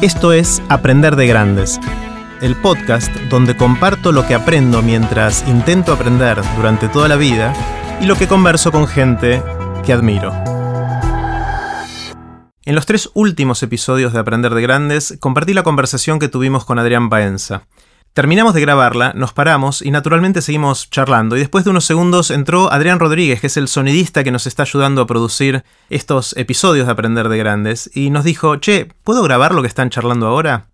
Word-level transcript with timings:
Esto 0.00 0.32
es 0.32 0.62
Aprender 0.68 1.16
de 1.16 1.26
Grandes, 1.26 1.80
el 2.40 2.54
podcast 2.54 3.12
donde 3.30 3.56
comparto 3.56 4.12
lo 4.12 4.24
que 4.28 4.36
aprendo 4.36 4.80
mientras 4.80 5.44
intento 5.48 5.92
aprender 5.92 6.40
durante 6.56 6.88
toda 6.88 7.08
la 7.08 7.16
vida 7.16 7.52
y 8.00 8.06
lo 8.06 8.14
que 8.14 8.28
converso 8.28 8.70
con 8.70 8.86
gente 8.86 9.42
que 9.84 9.92
admiro. 9.92 10.32
En 12.64 12.76
los 12.76 12.86
tres 12.86 13.10
últimos 13.14 13.60
episodios 13.64 14.12
de 14.12 14.20
Aprender 14.20 14.54
de 14.54 14.62
Grandes 14.62 15.16
compartí 15.18 15.52
la 15.52 15.64
conversación 15.64 16.20
que 16.20 16.28
tuvimos 16.28 16.64
con 16.64 16.78
Adrián 16.78 17.08
Baenza. 17.08 17.62
Terminamos 18.18 18.52
de 18.52 18.60
grabarla, 18.60 19.12
nos 19.14 19.32
paramos 19.32 19.80
y 19.80 19.92
naturalmente 19.92 20.42
seguimos 20.42 20.90
charlando. 20.90 21.36
Y 21.36 21.38
después 21.38 21.62
de 21.62 21.70
unos 21.70 21.84
segundos 21.84 22.32
entró 22.32 22.72
Adrián 22.72 22.98
Rodríguez, 22.98 23.40
que 23.40 23.46
es 23.46 23.56
el 23.56 23.68
sonidista 23.68 24.24
que 24.24 24.32
nos 24.32 24.48
está 24.48 24.64
ayudando 24.64 25.02
a 25.02 25.06
producir 25.06 25.62
estos 25.88 26.36
episodios 26.36 26.86
de 26.86 26.92
Aprender 26.92 27.28
de 27.28 27.38
Grandes, 27.38 27.88
y 27.94 28.10
nos 28.10 28.24
dijo, 28.24 28.56
che, 28.56 28.88
¿puedo 29.04 29.22
grabar 29.22 29.54
lo 29.54 29.62
que 29.62 29.68
están 29.68 29.90
charlando 29.90 30.26
ahora? 30.26 30.66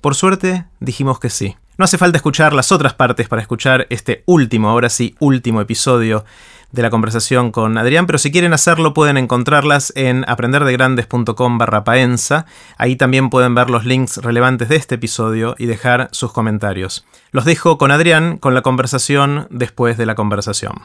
Por 0.00 0.16
suerte, 0.16 0.64
dijimos 0.80 1.20
que 1.20 1.30
sí. 1.30 1.56
No 1.76 1.84
hace 1.84 1.98
falta 1.98 2.16
escuchar 2.16 2.52
las 2.52 2.72
otras 2.72 2.94
partes 2.94 3.28
para 3.28 3.42
escuchar 3.42 3.86
este 3.90 4.24
último, 4.26 4.68
ahora 4.68 4.88
sí, 4.88 5.14
último 5.20 5.60
episodio 5.60 6.24
de 6.72 6.82
la 6.82 6.90
conversación 6.90 7.50
con 7.50 7.78
Adrián, 7.78 8.06
pero 8.06 8.18
si 8.18 8.30
quieren 8.30 8.52
hacerlo 8.52 8.92
pueden 8.94 9.16
encontrarlas 9.16 9.92
en 9.96 10.24
aprenderdegrandes.com 10.28 11.58
barra 11.58 11.84
paenza. 11.84 12.46
Ahí 12.76 12.96
también 12.96 13.30
pueden 13.30 13.54
ver 13.54 13.70
los 13.70 13.84
links 13.84 14.18
relevantes 14.18 14.68
de 14.68 14.76
este 14.76 14.96
episodio 14.96 15.54
y 15.58 15.66
dejar 15.66 16.08
sus 16.12 16.32
comentarios. 16.32 17.06
Los 17.30 17.44
dejo 17.44 17.78
con 17.78 17.90
Adrián 17.90 18.38
con 18.38 18.54
la 18.54 18.62
conversación 18.62 19.46
después 19.50 19.96
de 19.96 20.06
la 20.06 20.14
conversación. 20.14 20.82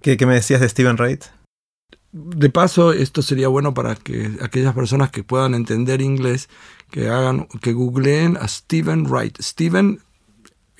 ¿Qué, 0.00 0.18
me 0.26 0.34
decías 0.34 0.60
de 0.60 0.68
Steven 0.68 0.96
Wright? 0.96 1.24
De 2.12 2.50
paso, 2.50 2.92
esto 2.92 3.22
sería 3.22 3.48
bueno 3.48 3.74
para 3.74 3.96
que 3.96 4.36
aquellas 4.40 4.74
personas 4.74 5.10
que 5.10 5.24
puedan 5.24 5.54
entender 5.54 6.00
inglés, 6.00 6.48
que 6.90 7.08
hagan, 7.08 7.48
que 7.60 7.72
googleen 7.72 8.36
a 8.36 8.46
Steven 8.46 9.06
Wright. 9.06 9.40
Steven 9.40 9.98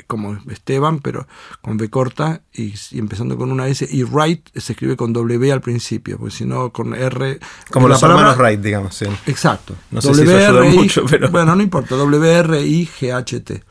como 0.06 0.38
Esteban, 0.48 1.00
pero 1.00 1.26
con 1.60 1.76
B 1.76 1.90
corta 1.90 2.42
y, 2.52 2.74
empezando 2.92 3.36
con 3.36 3.50
una 3.50 3.68
S. 3.68 3.86
Y 3.90 4.02
Wright 4.02 4.48
se 4.54 4.72
escribe 4.72 4.96
con 4.96 5.12
W 5.12 5.52
al 5.52 5.60
principio, 5.60 6.18
porque 6.18 6.34
si 6.34 6.44
no 6.44 6.70
con 6.72 6.94
R. 6.94 7.38
Como 7.70 7.88
los 7.88 8.02
hermanos 8.02 8.36
Wright, 8.36 8.60
digamos. 8.60 8.94
Sí. 8.94 9.06
Exacto. 9.26 9.74
No 9.90 10.00
sé 10.00 10.14
si 10.14 10.22
eso 10.22 10.64
mucho, 10.64 11.04
pero. 11.08 11.30
Bueno, 11.30 11.54
no 11.54 11.62
importa. 11.62 11.96
W-R-I-G-H-T. 11.96 13.64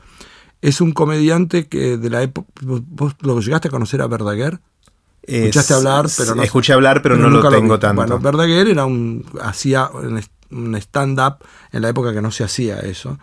Es 0.62 0.82
un 0.82 0.92
comediante 0.94 1.68
que 1.68 1.98
de 1.98 2.10
la 2.10 2.22
época. 2.22 2.50
¿Vos 2.62 3.16
lo 3.22 3.40
llegaste 3.40 3.68
a 3.68 3.72
conocer 3.72 4.02
a 4.02 4.08
Verdaguer? 4.08 4.60
Escuchaste 5.22 5.74
hablar, 5.74 6.08
pero 6.18 6.36
no. 6.36 6.44
Escuché 6.44 6.74
hablar, 6.74 7.02
pero, 7.02 7.16
no 7.16 7.30
lo 7.30 7.50
tengo 7.50 7.80
tanto. 7.80 8.02
Bueno, 8.02 8.20
Verdaguer 8.20 8.68
era 8.68 8.86
un. 8.86 9.26
hacía 9.42 9.90
un 10.52 10.76
stand-up 10.76 11.38
en 11.72 11.82
la 11.82 11.90
época 11.90 12.14
que 12.14 12.22
no 12.22 12.32
se 12.32 12.44
hacía 12.44 12.80
eso. 12.80 13.20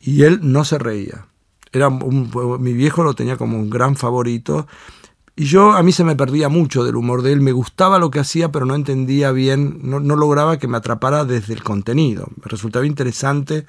Y 0.00 0.24
él 0.24 0.40
no 0.42 0.64
se 0.64 0.78
reía 0.78 1.26
era 1.72 1.90
mi 1.90 2.72
viejo 2.74 3.02
lo 3.02 3.14
tenía 3.14 3.36
como 3.36 3.58
un 3.58 3.70
gran 3.70 3.96
favorito. 3.96 4.66
Y 5.34 5.44
yo, 5.46 5.72
a 5.72 5.82
mí 5.82 5.92
se 5.92 6.04
me 6.04 6.14
perdía 6.14 6.50
mucho 6.50 6.84
del 6.84 6.96
humor 6.96 7.22
de 7.22 7.32
él, 7.32 7.40
me 7.40 7.52
gustaba 7.52 7.98
lo 7.98 8.10
que 8.10 8.20
hacía, 8.20 8.52
pero 8.52 8.66
no 8.66 8.74
entendía 8.74 9.32
bien, 9.32 9.80
no, 9.82 9.98
lograba 10.00 10.58
que 10.58 10.68
me 10.68 10.76
atrapara 10.76 11.24
desde 11.24 11.54
el 11.54 11.62
contenido. 11.62 12.28
Me 12.36 12.44
resultaba 12.44 12.86
interesante. 12.86 13.66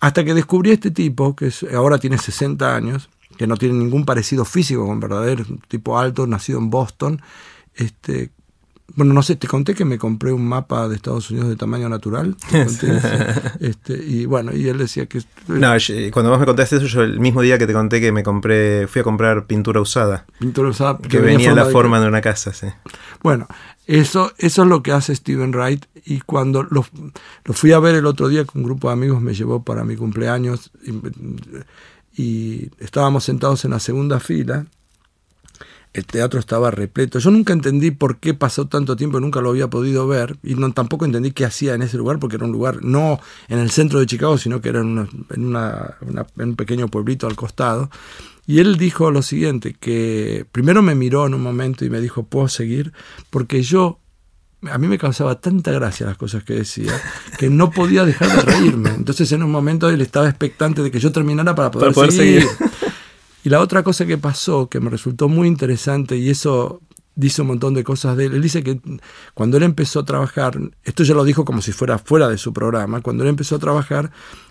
Hasta 0.00 0.24
que 0.24 0.32
descubrí 0.32 0.70
a 0.70 0.74
este 0.74 0.90
tipo, 0.90 1.36
que 1.36 1.52
ahora 1.74 1.98
tiene 1.98 2.16
60 2.16 2.74
años, 2.74 3.10
que 3.36 3.46
no 3.46 3.58
tiene 3.58 3.74
ningún 3.74 4.06
parecido 4.06 4.46
físico 4.46 4.86
con 4.86 4.98
verdadero, 4.98 5.44
un 5.46 5.60
tipo 5.68 5.98
alto, 5.98 6.26
nacido 6.26 6.58
en 6.58 6.70
Boston, 6.70 7.20
este, 7.74 8.32
bueno, 8.96 9.14
no 9.14 9.22
sé, 9.22 9.36
te 9.36 9.46
conté 9.46 9.74
que 9.74 9.84
me 9.84 9.98
compré 9.98 10.32
un 10.32 10.46
mapa 10.46 10.88
de 10.88 10.96
Estados 10.96 11.30
Unidos 11.30 11.48
de 11.48 11.56
tamaño 11.56 11.88
natural. 11.88 12.36
este, 13.60 13.94
y 13.94 14.26
bueno, 14.26 14.54
y 14.54 14.68
él 14.68 14.78
decía 14.78 15.06
que. 15.06 15.20
No, 15.48 15.72
cuando 16.12 16.30
vos 16.30 16.40
me 16.40 16.46
contaste 16.46 16.76
eso, 16.76 16.86
yo 16.86 17.02
el 17.02 17.20
mismo 17.20 17.42
día 17.42 17.58
que 17.58 17.66
te 17.66 17.72
conté 17.72 18.00
que 18.00 18.12
me 18.12 18.22
compré, 18.22 18.86
fui 18.86 19.00
a 19.00 19.04
comprar 19.04 19.46
pintura 19.46 19.80
usada. 19.80 20.26
Pintura 20.38 20.70
usada. 20.70 20.98
Que, 20.98 21.18
venía 21.18 21.50
en 21.50 21.56
la 21.56 21.66
forma 21.66 22.00
de, 22.00 22.08
una 22.08 22.20
casa, 22.20 22.52
sí. 22.52 22.66
Bueno, 23.22 23.46
eso, 23.86 24.32
eso 24.38 24.62
es 24.62 24.68
lo 24.68 24.82
que 24.82 24.92
hace 24.92 25.14
Steven 25.14 25.52
Wright. 25.52 25.86
Y 26.04 26.20
cuando 26.20 26.62
lo, 26.62 26.84
lo 27.44 27.54
fui 27.54 27.72
a 27.72 27.78
ver 27.78 27.94
el 27.94 28.06
otro 28.06 28.28
día 28.28 28.44
con 28.44 28.62
un 28.62 28.66
grupo 28.66 28.88
de 28.88 28.94
amigos, 28.94 29.20
me 29.20 29.34
llevó 29.34 29.62
para 29.62 29.84
mi 29.84 29.96
cumpleaños. 29.96 30.70
y 32.16 32.70
estábamos 32.78 33.24
sentados 33.24 33.64
en 33.64 33.70
la 33.70 33.78
segunda 33.78 34.20
fila 34.20 34.66
el 35.92 36.06
teatro 36.06 36.38
estaba 36.38 36.70
repleto. 36.70 37.18
Yo 37.18 37.30
nunca 37.30 37.52
entendí 37.52 37.90
por 37.90 38.18
qué 38.18 38.34
pasó 38.34 38.66
tanto 38.66 38.96
tiempo, 38.96 39.20
nunca 39.20 39.40
lo 39.40 39.50
había 39.50 39.68
podido 39.68 40.06
ver, 40.06 40.38
y 40.42 40.54
no, 40.54 40.72
tampoco 40.72 41.04
entendí 41.04 41.32
qué 41.32 41.44
hacía 41.44 41.74
en 41.74 41.82
ese 41.82 41.96
lugar, 41.96 42.18
porque 42.18 42.36
era 42.36 42.44
un 42.44 42.52
lugar 42.52 42.84
no 42.84 43.20
en 43.48 43.58
el 43.58 43.70
centro 43.70 43.98
de 43.98 44.06
Chicago, 44.06 44.38
sino 44.38 44.60
que 44.60 44.68
era 44.68 44.80
en, 44.80 45.08
un 45.36 46.56
pequeño 46.56 46.88
pueblito 46.88 47.26
al 47.26 47.36
costado. 47.36 47.90
Y 48.46 48.58
él 48.58 48.76
dijo 48.76 49.10
lo 49.10 49.22
siguiente, 49.22 49.74
que 49.78 50.46
primero 50.50 50.82
me 50.82 50.94
miró 50.94 51.26
en 51.26 51.34
un 51.34 51.42
momento 51.42 51.84
y 51.84 51.90
me 51.90 52.00
dijo, 52.00 52.24
¿puedo 52.24 52.48
seguir? 52.48 52.92
Porque 53.30 53.62
yo 53.62 54.00
a 54.70 54.78
mí 54.78 54.88
me 54.88 54.98
causaba 54.98 55.40
tanta 55.40 55.72
gracia 55.72 56.06
las 56.06 56.18
cosas 56.18 56.44
que 56.44 56.54
decía 56.54 56.92
que 57.38 57.48
no 57.48 57.70
podía 57.70 58.04
dejar 58.04 58.28
de 58.28 58.42
reírme. 58.52 58.90
Entonces 58.90 59.30
en 59.32 59.42
un 59.42 59.50
momento 59.50 59.88
él 59.88 60.00
estaba 60.00 60.28
expectante 60.28 60.82
de 60.82 60.90
que 60.90 61.00
yo 61.00 61.12
terminara 61.12 61.54
para 61.54 61.70
poder, 61.70 62.12
seguir. 62.12 62.44
Y 63.44 63.48
la 63.48 63.60
otra 63.60 63.82
cosa 63.82 64.06
que 64.06 64.18
pasó, 64.18 64.68
que 64.68 64.80
me 64.80 64.90
resultó 64.90 65.28
muy 65.28 65.48
interesante, 65.48 66.16
y 66.16 66.30
eso 66.30 66.80
dice 67.14 67.42
un 67.42 67.48
montón 67.48 67.74
de 67.74 67.84
cosas 67.84 68.16
de 68.16 68.26
él, 68.26 68.34
él 68.34 68.42
dice 68.42 68.62
que 68.62 68.80
cuando 69.34 69.56
él 69.56 69.62
empezó 69.62 70.00
a 70.00 70.04
trabajar, 70.04 70.58
esto 70.84 71.04
ya 71.04 71.14
lo 71.14 71.24
dijo 71.24 71.44
como 71.44 71.60
si 71.60 71.72
fuera 71.72 71.98
fuera 71.98 72.28
de 72.28 72.38
su 72.38 72.52
programa, 72.52 73.00
cuando 73.00 73.24
él 73.24 73.30
empezó 73.30 73.56
a 73.56 73.58
trabajar 73.58 74.10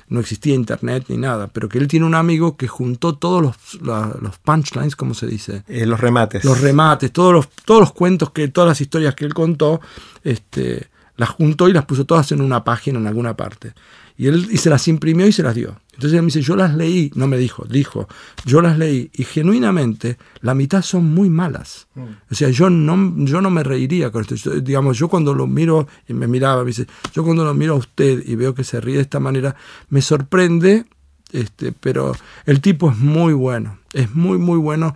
no 0.09 0.19
existía 0.19 0.55
internet 0.55 1.05
ni 1.07 1.17
nada, 1.17 1.47
pero 1.47 1.69
que 1.69 1.77
él 1.77 1.87
tiene 1.87 2.05
un 2.05 2.15
amigo 2.15 2.57
que 2.57 2.67
juntó 2.67 3.15
todos 3.15 3.41
los, 3.41 3.81
los 3.81 4.37
punchlines, 4.39 4.95
¿cómo 4.95 5.13
se 5.13 5.27
dice? 5.27 5.63
Eh, 5.67 5.85
los 5.85 5.99
remates. 5.99 6.43
Los 6.43 6.61
remates, 6.61 7.11
todos 7.11 7.31
los, 7.31 7.49
todos 7.65 7.79
los 7.79 7.93
cuentos, 7.93 8.31
que 8.31 8.47
todas 8.47 8.67
las 8.67 8.81
historias 8.81 9.13
que 9.13 9.25
él 9.25 9.35
contó, 9.35 9.81
este, 10.23 10.89
las 11.15 11.29
juntó 11.29 11.69
y 11.69 11.73
las 11.73 11.85
puso 11.85 12.05
todas 12.05 12.31
en 12.31 12.41
una 12.41 12.63
página 12.63 12.97
en 12.97 13.05
alguna 13.05 13.37
parte. 13.37 13.73
Y 14.17 14.27
él 14.27 14.47
y 14.51 14.57
se 14.57 14.69
las 14.69 14.87
imprimió 14.87 15.27
y 15.27 15.31
se 15.31 15.43
las 15.43 15.53
dio. 15.53 15.79
Entonces 15.99 16.15
él 16.15 16.21
me 16.21 16.27
dice, 16.27 16.41
yo 16.41 16.55
las 16.55 16.75
leí, 16.75 17.11
no 17.15 17.27
me 17.27 17.37
dijo, 17.37 17.65
dijo, 17.65 18.07
yo 18.45 18.61
las 18.61 18.77
leí 18.77 19.11
y 19.13 19.25
genuinamente 19.25 20.17
la 20.39 20.55
mitad 20.55 20.81
son 20.81 21.13
muy 21.13 21.29
malas. 21.29 21.87
Mm. 21.93 22.03
O 22.31 22.35
sea, 22.35 22.49
yo 22.51 22.69
no, 22.69 23.25
yo 23.25 23.41
no 23.41 23.49
me 23.49 23.63
reiría 23.63 24.09
con 24.09 24.21
esto. 24.21 24.61
digamos, 24.61 24.97
yo 24.97 25.09
cuando 25.09 25.33
lo 25.33 25.45
miro, 25.45 25.89
y 26.07 26.13
me 26.13 26.25
miraba, 26.25 26.63
me 26.63 26.67
dice, 26.67 26.87
yo 27.11 27.25
cuando 27.25 27.43
lo 27.43 27.53
miro 27.53 27.73
a 27.73 27.77
usted 27.79 28.23
y 28.25 28.35
veo 28.35 28.55
que 28.55 28.63
se 28.63 28.79
ríe 28.79 28.95
de 28.95 29.01
esta 29.01 29.19
manera, 29.19 29.57
me 29.89 30.01
sorprende, 30.01 30.85
este, 31.33 31.73
pero 31.73 32.15
el 32.45 32.61
tipo 32.61 32.89
es 32.89 32.97
muy 32.97 33.33
bueno, 33.33 33.79
es 33.91 34.15
muy, 34.15 34.37
muy 34.37 34.57
bueno 34.57 34.93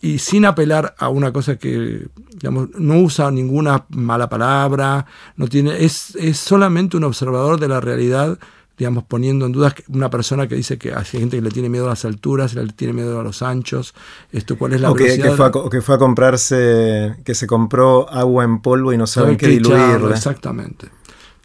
y 0.00 0.18
sin 0.18 0.44
apelar 0.44 0.94
a 0.98 1.08
una 1.08 1.32
cosa 1.32 1.56
que 1.56 2.06
digamos, 2.30 2.68
no 2.78 3.00
usa 3.00 3.28
ninguna 3.32 3.86
mala 3.88 4.28
palabra, 4.28 5.04
no 5.34 5.48
tiene, 5.48 5.84
es, 5.84 6.14
es 6.14 6.38
solamente 6.38 6.96
un 6.96 7.02
observador 7.02 7.58
de 7.58 7.66
la 7.66 7.80
realidad 7.80 8.38
digamos, 8.76 9.04
poniendo 9.04 9.46
en 9.46 9.52
duda 9.52 9.74
una 9.88 10.10
persona 10.10 10.48
que 10.48 10.56
dice 10.56 10.78
que 10.78 10.92
hay 10.94 11.04
gente 11.04 11.36
que 11.36 11.42
le 11.42 11.50
tiene 11.50 11.68
miedo 11.68 11.86
a 11.86 11.90
las 11.90 12.04
alturas, 12.04 12.54
le 12.54 12.66
tiene 12.72 12.92
miedo 12.92 13.20
a 13.20 13.22
los 13.22 13.42
anchos, 13.42 13.94
esto 14.32 14.58
cuál 14.58 14.72
es 14.72 14.80
la 14.80 14.90
o 14.90 14.94
que, 14.94 15.16
fue 15.36 15.46
a, 15.46 15.52
que 15.70 15.80
fue 15.80 15.94
a 15.94 15.98
comprarse, 15.98 17.14
que 17.24 17.34
se 17.34 17.46
compró 17.46 18.10
agua 18.10 18.44
en 18.44 18.60
polvo 18.60 18.92
y 18.92 18.96
no 18.96 19.06
saben 19.06 19.36
qué 19.36 19.48
diluirla. 19.48 20.10
Exactamente. 20.10 20.88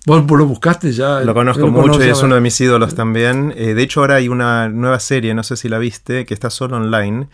¿Vos 0.05 0.25
lo 0.27 0.45
buscaste 0.45 0.91
ya? 0.91 1.19
Lo 1.19 1.33
conozco 1.33 1.67
mucho 1.67 2.03
y 2.03 2.09
es 2.09 2.23
uno 2.23 2.35
de 2.35 2.41
mis 2.41 2.59
ídolos 2.59 2.95
también. 2.95 3.53
Eh, 3.55 3.75
de 3.75 3.83
hecho, 3.83 3.99
ahora 3.99 4.15
hay 4.15 4.27
una 4.27 4.69
nueva 4.69 4.99
serie, 4.99 5.35
no 5.35 5.43
sé 5.43 5.55
si 5.55 5.69
la 5.69 5.77
viste, 5.77 6.25
que 6.25 6.33
está 6.33 6.49
solo 6.49 6.77
online, 6.77 7.27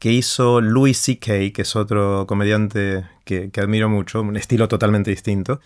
que 0.00 0.12
hizo 0.12 0.60
Louis 0.60 0.98
C.K., 0.98 1.52
que 1.52 1.62
es 1.62 1.76
otro 1.76 2.26
comediante 2.26 3.04
que, 3.24 3.50
que 3.50 3.60
admiro 3.60 3.88
mucho, 3.88 4.22
un 4.22 4.36
estilo 4.36 4.66
totalmente 4.66 5.10
distinto 5.10 5.60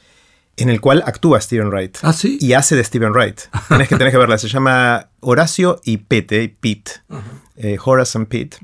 en 0.56 0.68
el 0.68 0.80
cual 0.80 1.02
actúa 1.06 1.40
Steven 1.40 1.70
Wright. 1.70 1.98
¿Ah, 2.02 2.12
sí? 2.12 2.38
Y 2.40 2.52
hace 2.52 2.76
de 2.76 2.84
Steven 2.84 3.12
Wright. 3.12 3.40
Tienes 3.68 3.88
que, 3.88 3.96
tenés 3.96 4.12
que 4.12 4.18
verla. 4.18 4.38
Se 4.38 4.48
llama 4.48 5.08
Horacio 5.20 5.80
y 5.84 5.98
Pete, 5.98 6.54
Pete. 6.60 6.92
Eh, 7.56 7.78
Horace 7.82 8.18
and 8.18 8.28
Pete. 8.28 8.58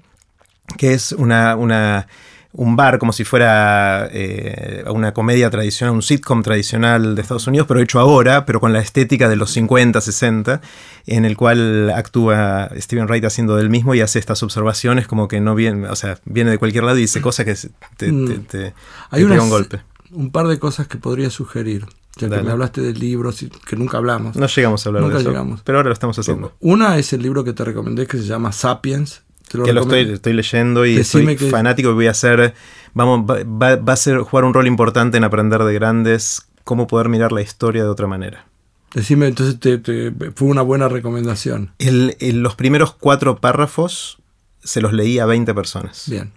Que 0.76 0.92
es 0.92 1.12
una, 1.12 1.56
una, 1.56 2.06
un 2.52 2.76
bar 2.76 2.98
como 2.98 3.12
si 3.12 3.24
fuera 3.24 4.06
eh, 4.12 4.84
una 4.88 5.14
comedia 5.14 5.48
tradicional, 5.48 5.94
un 5.94 6.02
sitcom 6.02 6.42
tradicional 6.42 7.14
de 7.14 7.22
Estados 7.22 7.46
Unidos, 7.46 7.66
pero 7.66 7.80
hecho 7.80 8.00
ahora, 8.00 8.44
pero 8.44 8.60
con 8.60 8.74
la 8.74 8.80
estética 8.80 9.30
de 9.30 9.36
los 9.36 9.50
50, 9.52 9.98
60, 10.00 10.60
en 11.06 11.24
el 11.24 11.38
cual 11.38 11.90
actúa 11.90 12.68
Steven 12.76 13.06
Wright 13.06 13.24
haciendo 13.24 13.56
del 13.56 13.70
mismo 13.70 13.94
y 13.94 14.02
hace 14.02 14.18
estas 14.18 14.42
observaciones 14.42 15.06
como 15.06 15.26
que 15.26 15.40
no 15.40 15.54
viene, 15.54 15.88
o 15.88 15.96
sea, 15.96 16.18
viene 16.26 16.50
de 16.50 16.58
cualquier 16.58 16.84
lado 16.84 16.98
y 16.98 17.02
dice 17.02 17.22
cosas 17.22 17.46
que 17.46 17.54
te, 17.96 18.12
mm. 18.12 18.44
te, 18.44 18.74
Hay 19.10 19.24
un 19.24 19.48
golpe 19.48 19.80
un 20.12 20.30
par 20.30 20.46
de 20.48 20.58
cosas 20.58 20.86
que 20.88 20.98
podría 20.98 21.30
sugerir. 21.30 21.86
Ya 22.16 22.28
que 22.28 22.42
me 22.42 22.50
hablaste 22.50 22.80
de 22.80 22.94
libros 22.94 23.44
que 23.64 23.76
nunca 23.76 23.98
hablamos. 23.98 24.34
No 24.34 24.46
llegamos 24.48 24.84
a 24.84 24.88
hablar 24.88 25.04
de 25.08 25.18
eso. 25.20 25.28
Llegamos. 25.28 25.60
Pero 25.62 25.78
ahora 25.78 25.88
lo 25.88 25.92
estamos 25.92 26.18
haciendo. 26.18 26.52
Una 26.58 26.98
es 26.98 27.12
el 27.12 27.22
libro 27.22 27.44
que 27.44 27.52
te 27.52 27.64
recomendé 27.64 28.06
que 28.08 28.18
se 28.18 28.24
llama 28.24 28.50
Sapiens. 28.50 29.22
que 29.48 29.58
lo 29.72 29.82
estoy, 29.82 30.32
leyendo 30.32 30.84
y 30.84 31.04
soy 31.04 31.36
fanático 31.36 31.90
y 31.90 31.94
voy 31.94 32.06
a 32.08 32.10
hacer. 32.10 32.54
Vamos, 32.92 33.24
va, 33.30 33.92
a 33.92 33.96
ser 33.96 34.18
jugar 34.18 34.44
un 34.44 34.52
rol 34.52 34.66
importante 34.66 35.16
en 35.16 35.22
aprender 35.24 35.62
de 35.62 35.72
grandes 35.74 36.42
cómo 36.64 36.86
poder 36.88 37.08
mirar 37.08 37.30
la 37.30 37.40
historia 37.40 37.84
de 37.84 37.88
otra 37.88 38.06
manera. 38.08 38.46
Decime, 38.94 39.28
entonces 39.28 39.60
te, 39.60 39.78
te- 39.78 40.12
fue 40.34 40.48
una 40.48 40.62
buena 40.62 40.88
recomendación. 40.88 41.70
El- 41.78 42.16
el- 42.20 42.40
los 42.42 42.56
primeros 42.56 42.94
cuatro 42.94 43.36
párrafos 43.38 44.18
se 44.64 44.80
los 44.80 44.92
leí 44.92 45.18
a 45.20 45.26
20 45.26 45.54
personas. 45.54 46.04
Bien. 46.08 46.32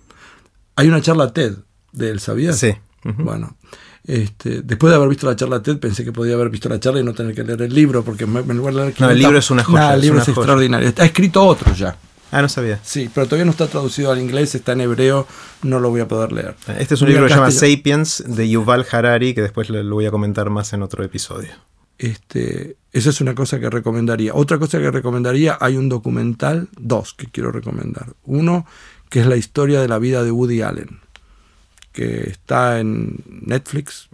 Hay 0.75 0.87
una 0.87 1.01
charla 1.01 1.33
TED 1.33 1.55
de 1.91 2.11
él, 2.11 2.19
¿sabías? 2.19 2.57
Sí. 2.59 2.75
Bueno, 3.03 3.57
este, 4.03 4.61
después 4.61 4.91
de 4.91 4.95
haber 4.97 5.09
visto 5.09 5.25
la 5.27 5.35
charla 5.35 5.61
TED, 5.61 5.77
pensé 5.79 6.03
que 6.03 6.11
podía 6.11 6.35
haber 6.35 6.49
visto 6.49 6.69
la 6.69 6.79
charla 6.79 6.99
y 6.99 7.03
no 7.03 7.13
tener 7.13 7.33
que 7.33 7.43
leer 7.43 7.61
el 7.63 7.73
libro, 7.73 8.03
porque 8.03 8.25
me- 8.25 8.41
en 8.41 8.57
lugar 8.57 8.73
de 8.75 8.81
leer 8.81 8.93
No, 8.99 9.09
el 9.09 9.15
500 9.15 9.17
libro 9.19 9.39
es 9.39 9.51
una 9.51 9.63
joya, 9.63 9.79
Nah, 9.79 9.93
el 9.93 9.99
es 9.99 10.03
libro 10.05 10.19
es, 10.19 10.25
joya. 10.25 10.35
extraordinario. 10.35 10.87
Está 10.87 11.05
escrito 11.05 11.43
otro 11.43 11.73
ya. 11.73 11.95
Ah, 12.33 12.41
no 12.41 12.47
sabía. 12.47 12.79
Sí, 12.83 13.09
pero 13.13 13.25
todavía 13.25 13.43
no 13.45 13.51
está 13.51 13.67
traducido 13.67 14.09
al 14.11 14.19
inglés, 14.19 14.55
está 14.55 14.71
en 14.71 14.81
hebreo, 14.81 15.27
no 15.63 15.79
lo 15.81 15.89
voy 15.89 15.99
a 16.01 16.07
poder 16.07 16.31
leer. 16.31 16.55
Este 16.79 16.93
es 16.93 17.01
un 17.01 17.09
libro 17.09 17.23
que 17.23 17.29
se 17.33 17.35
llama. 17.35 17.51
Sapiens 17.51 18.23
de 18.25 18.47
Yuval 18.49 18.85
Harari, 18.89 19.33
que 19.33 19.41
después 19.41 19.69
lo 19.69 19.83
lo 19.83 19.95
voy 19.95 20.05
a 20.05 20.11
comentar 20.11 20.49
más 20.49 20.71
en 20.73 20.81
otro 20.81 21.03
episodio. 21.03 21.49
Este, 21.97 22.77
esa 22.93 23.09
es 23.09 23.19
una 23.21 23.35
cosa 23.35 23.59
que 23.59 23.69
recomendaría. 23.69 24.33
Otra 24.33 24.57
cosa 24.59 24.79
que 24.79 24.89
recomendaría, 24.89 25.57
hay 25.59 25.75
un 25.77 25.89
documental, 25.89 26.69
dos 26.79 27.13
que 27.13 27.27
quiero 27.27 27.51
recomendar. 27.51 28.13
Uno, 28.23 28.65
que 29.09 29.19
es 29.19 29.27
la 29.27 29.35
historia 29.35 29.81
de 29.81 29.87
la 29.89 29.99
vida 29.99 30.23
de 30.23 30.31
Woody 30.31 30.61
Allen, 30.61 31.00
que 31.91 32.29
está 32.29 32.79
en 32.79 33.17
Netflix 33.27 34.09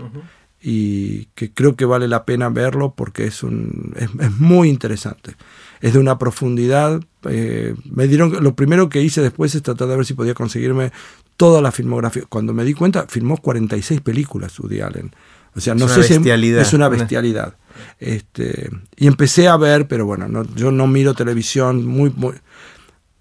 y 0.62 1.26
que 1.36 1.52
creo 1.54 1.76
que 1.76 1.86
vale 1.86 2.08
la 2.08 2.26
pena 2.26 2.50
verlo 2.50 2.94
porque 2.96 3.26
es, 3.26 3.44
un, 3.44 3.94
es, 3.96 4.10
es 4.20 4.32
muy 4.40 4.70
interesante. 4.70 5.36
Es 5.82 5.94
de 5.94 6.00
una 6.00 6.18
profundidad. 6.18 7.00
eh, 7.30 7.76
me 7.86 8.08
dieron, 8.08 8.44
lo 8.44 8.56
primero 8.56 8.90
que 8.90 9.02
hice 9.02 9.22
después 9.22 9.54
es 9.54 9.62
tratar 9.62 9.88
de 9.88 9.96
ver 9.96 10.06
si 10.06 10.16
podía 10.16 10.34
conseguirme 10.34 10.92
toda 11.38 11.62
la 11.62 11.72
filmografía. 11.72 12.24
Cuando 12.28 12.54
me 12.54 12.64
di 12.66 12.74
cuenta, 12.74 13.06
filmó 13.08 13.38
46 13.38 14.02
películas 14.02 14.60
Woody 14.60 14.82
Allen. 14.82 15.12
O 15.56 15.60
sea, 15.60 15.74
Es 15.74 15.80
no 15.80 15.86
una 15.86 15.94
sé 15.96 16.04
si 16.04 16.14
bestialidad. 16.16 16.62
es 16.62 16.74
una 16.74 16.90
bestialidad. 16.90 17.56
Este, 18.00 18.70
y 18.96 19.06
empecé 19.08 19.48
a 19.48 19.58
ver, 19.58 19.88
pero 19.88 20.06
bueno, 20.08 20.28
no- 20.28 20.44
yo 20.56 20.72
no 20.72 20.88
miro 20.88 21.14
televisión. 21.14 21.86
Muy, 21.86 22.12
muy- 22.16 22.34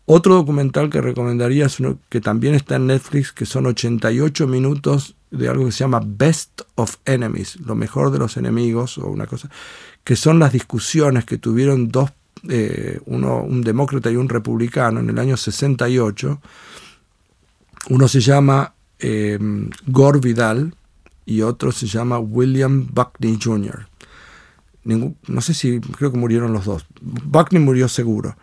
Otro 0.09 0.37
documental 0.37 0.89
que 0.89 1.01
recomendaría 1.01 1.67
es 1.67 1.81
uno 1.81 1.99
que 2.09 2.21
también 2.21 2.55
está 2.55 2.77
en 2.77 2.87
Netflix, 2.87 3.33
que 3.33 3.45
son 3.45 3.67
88 3.67 4.47
minutos 4.47 5.17
de 5.33 5.49
algo 5.49 5.67
que 5.67 5.73
se 5.73 5.81
llama 5.81 6.01
Best 6.05 6.63
of 6.77 6.97
Enemies, 7.05 7.57
lo 7.61 7.75
mejor 7.75 8.13
de 8.13 8.19
los 8.19 8.37
enemigos, 8.37 8.99
o 8.99 9.09
una 9.09 9.27
cosa, 9.27 9.51
que 10.05 10.15
son 10.15 10.39
las 10.39 10.53
discusiones 10.53 11.25
que 11.25 11.39
tuvieron 11.39 11.89
dos, 11.89 12.13
eh, 12.49 13.01
uno, 13.07 13.43
un 13.43 13.63
demócrata 13.63 14.09
y 14.09 14.15
un 14.15 14.29
republicano 14.29 15.01
en 15.01 15.11
el 15.11 15.19
año 15.19 15.37
68. 15.37 16.41
Uno 17.89 18.07
se 18.07 18.21
llama 18.21 18.75
eh, 19.01 19.39
Gore 19.89 20.21
Vidal 20.21 20.73
y 21.25 21.43
otro 21.43 21.73
se 21.73 21.89
llama 21.89 22.21
William 22.21 22.87
Buckney 22.93 23.39
Jr. 23.43 23.89
No 24.85 25.41
sé 25.41 25.53
si, 25.53 25.81
creo 25.81 26.13
que 26.13 26.19
murieron 26.19 26.53
los 26.53 26.65
dos. 26.65 26.87
Buckney 27.01 27.61
murió 27.61 27.89
seguro. 27.89 28.37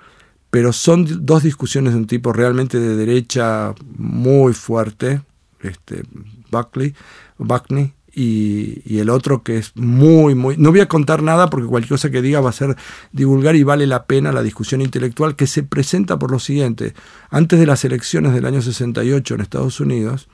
Pero 0.53 0.71
son 0.71 1.25
dos 1.25 1.41
discusiones 1.41 1.93
de 1.93 1.99
un 1.99 2.05
tipo 2.05 2.31
realmente 2.31 2.79
de 2.79 2.95
derecha 2.95 3.73
muy 3.97 4.53
fuerte, 4.53 5.23
este, 5.61 6.03
Buckley, 6.51 6.93
Buckney, 7.39 7.91
y, 8.13 8.99
el 8.99 9.09
otro 9.09 9.41
que 9.41 9.57
es 9.57 9.75
muy, 9.75 10.35
muy... 10.35 10.55
No 10.57 10.69
voy 10.69 10.81
a 10.81 10.87
contar 10.87 11.23
nada 11.23 11.49
porque 11.49 11.65
cualquier 11.65 11.89
cosa 11.89 12.11
que 12.11 12.21
diga 12.21 12.39
va 12.39 12.51
a 12.51 12.53
ser 12.53 12.77
divulgar 13.11 13.55
y 13.55 13.63
vale 13.63 13.87
la 13.87 14.05
pena 14.05 14.31
la 14.31 14.43
discusión 14.43 14.81
intelectual 14.81 15.35
que 15.35 15.47
se 15.47 15.63
presenta 15.63 16.19
por 16.19 16.29
lo 16.29 16.37
siguiente. 16.37 16.93
Antes 17.31 17.59
de 17.59 17.65
las 17.65 17.83
elecciones 17.83 18.35
del 18.35 18.45
año 18.45 18.61
68 18.61 19.33
en 19.33 19.41
Estados 19.41 19.79
Unidos, 19.79 20.27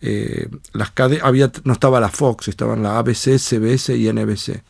eh, 0.00 0.48
las 0.72 0.92
había, 1.22 1.52
no 1.62 1.74
estaba 1.74 2.00
la 2.00 2.08
Fox, 2.08 2.48
estaban 2.48 2.82
la 2.82 2.98
ABC, 2.98 3.38
CBS 3.38 3.96
y 3.96 4.12
NBC. 4.12 4.64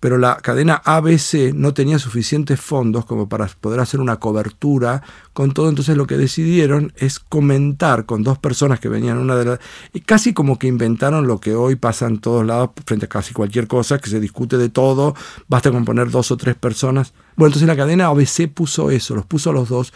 Pero 0.00 0.16
la 0.16 0.36
cadena 0.38 0.80
ABC 0.84 1.52
no 1.54 1.74
tenía 1.74 1.98
suficientes 1.98 2.58
fondos 2.58 3.04
como 3.04 3.28
para 3.28 3.46
poder 3.60 3.80
hacer 3.80 4.00
una 4.00 4.16
cobertura 4.16 5.02
con 5.34 5.52
todo. 5.52 5.68
Entonces 5.68 5.94
lo 5.96 6.06
que 6.06 6.16
decidieron 6.16 6.94
es 6.96 7.18
comentar 7.20 8.06
con 8.06 8.22
dos 8.22 8.38
personas 8.38 8.80
que 8.80 8.88
venían 8.88 9.18
una 9.18 9.36
de 9.36 9.44
las... 9.44 9.58
Y 9.92 10.00
casi 10.00 10.32
como 10.32 10.58
que 10.58 10.68
inventaron 10.68 11.26
lo 11.26 11.38
que 11.38 11.54
hoy 11.54 11.76
pasa 11.76 12.06
en 12.06 12.18
todos 12.18 12.46
lados 12.46 12.70
frente 12.86 13.04
a 13.04 13.08
casi 13.10 13.34
cualquier 13.34 13.66
cosa, 13.66 13.98
que 13.98 14.08
se 14.08 14.20
discute 14.20 14.56
de 14.56 14.70
todo, 14.70 15.14
basta 15.48 15.70
con 15.70 15.84
poner 15.84 16.10
dos 16.10 16.30
o 16.30 16.36
tres 16.38 16.54
personas. 16.54 17.12
Bueno, 17.36 17.48
entonces 17.48 17.68
la 17.68 17.76
cadena 17.76 18.06
ABC 18.06 18.48
puso 18.52 18.90
eso, 18.90 19.14
los 19.14 19.26
puso 19.26 19.50
a 19.50 19.52
los 19.52 19.68
dos 19.68 19.92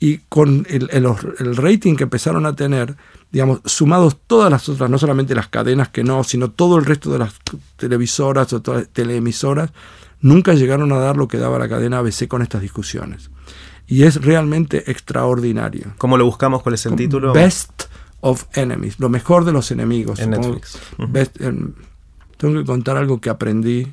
y 0.00 0.18
con 0.28 0.66
el, 0.68 0.88
el- 0.92 1.06
el 1.38 1.56
rating 1.56 1.94
que 1.94 2.02
empezaron 2.02 2.46
a 2.46 2.54
tener, 2.56 2.96
digamos, 3.36 3.60
sumados 3.66 4.16
todas 4.26 4.50
las 4.50 4.66
otras, 4.70 4.88
no 4.88 4.96
solamente 4.96 5.34
las 5.34 5.48
cadenas 5.48 5.90
que 5.90 6.02
no, 6.02 6.24
sino 6.24 6.50
todo 6.50 6.78
el 6.78 6.86
resto 6.86 7.12
de 7.12 7.18
las 7.18 7.34
televisoras 7.76 8.50
o 8.54 8.62
todas 8.62 8.80
las 8.84 8.88
teleemisoras, 8.88 9.72
nunca 10.22 10.54
llegaron 10.54 10.90
a 10.92 10.96
dar 10.98 11.18
lo 11.18 11.28
que 11.28 11.36
daba 11.36 11.58
la 11.58 11.68
cadena 11.68 11.98
ABC 11.98 12.28
con 12.28 12.40
estas 12.40 12.62
discusiones. 12.62 13.28
Y 13.86 14.04
es 14.04 14.22
realmente 14.22 14.90
extraordinario. 14.90 15.92
¿Cómo 15.98 16.16
lo 16.16 16.24
buscamos? 16.24 16.62
¿Cuál 16.62 16.76
es 16.76 16.86
el 16.86 16.96
título? 16.96 17.34
Best 17.34 17.82
of 18.22 18.44
Enemies, 18.54 18.98
lo 19.00 19.10
mejor 19.10 19.44
de 19.44 19.52
los 19.52 19.70
enemigos. 19.70 20.18
En. 20.18 20.30
Netflix. 20.30 20.78
Best- 20.96 21.36
tengo 22.38 22.58
que 22.58 22.64
contar 22.64 22.96
algo 22.96 23.20
que 23.20 23.28
aprendí, 23.28 23.86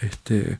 este, 0.00 0.58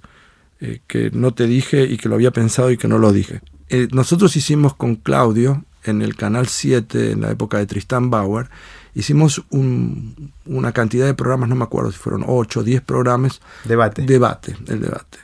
eh, 0.60 0.80
que 0.86 1.10
no 1.10 1.32
te 1.32 1.46
dije 1.46 1.84
y 1.84 1.96
que 1.96 2.10
lo 2.10 2.16
había 2.16 2.32
pensado 2.32 2.70
y 2.70 2.76
que 2.76 2.86
no 2.86 2.98
lo 2.98 3.12
dije. 3.12 3.40
Eh, 3.70 3.88
nosotros 3.92 4.36
hicimos 4.36 4.74
con 4.74 4.96
Claudio, 4.96 5.64
en 5.86 6.02
el 6.02 6.16
Canal 6.16 6.46
7, 6.48 7.12
en 7.12 7.20
la 7.22 7.30
época 7.30 7.58
de 7.58 7.66
Tristan 7.66 8.10
Bauer, 8.10 8.48
hicimos 8.94 9.42
un- 9.50 10.32
una 10.46 10.72
cantidad 10.72 11.06
de 11.06 11.14
programas, 11.14 11.48
no 11.48 11.54
me 11.56 11.64
acuerdo 11.64 11.90
si 11.92 11.98
fueron 11.98 12.24
8 12.26 12.60
o 12.60 12.62
10 12.62 12.80
programas, 12.82 13.40
Debate. 13.64 14.02
debate, 14.02 14.56
el 14.68 14.80
debate. 14.80 15.18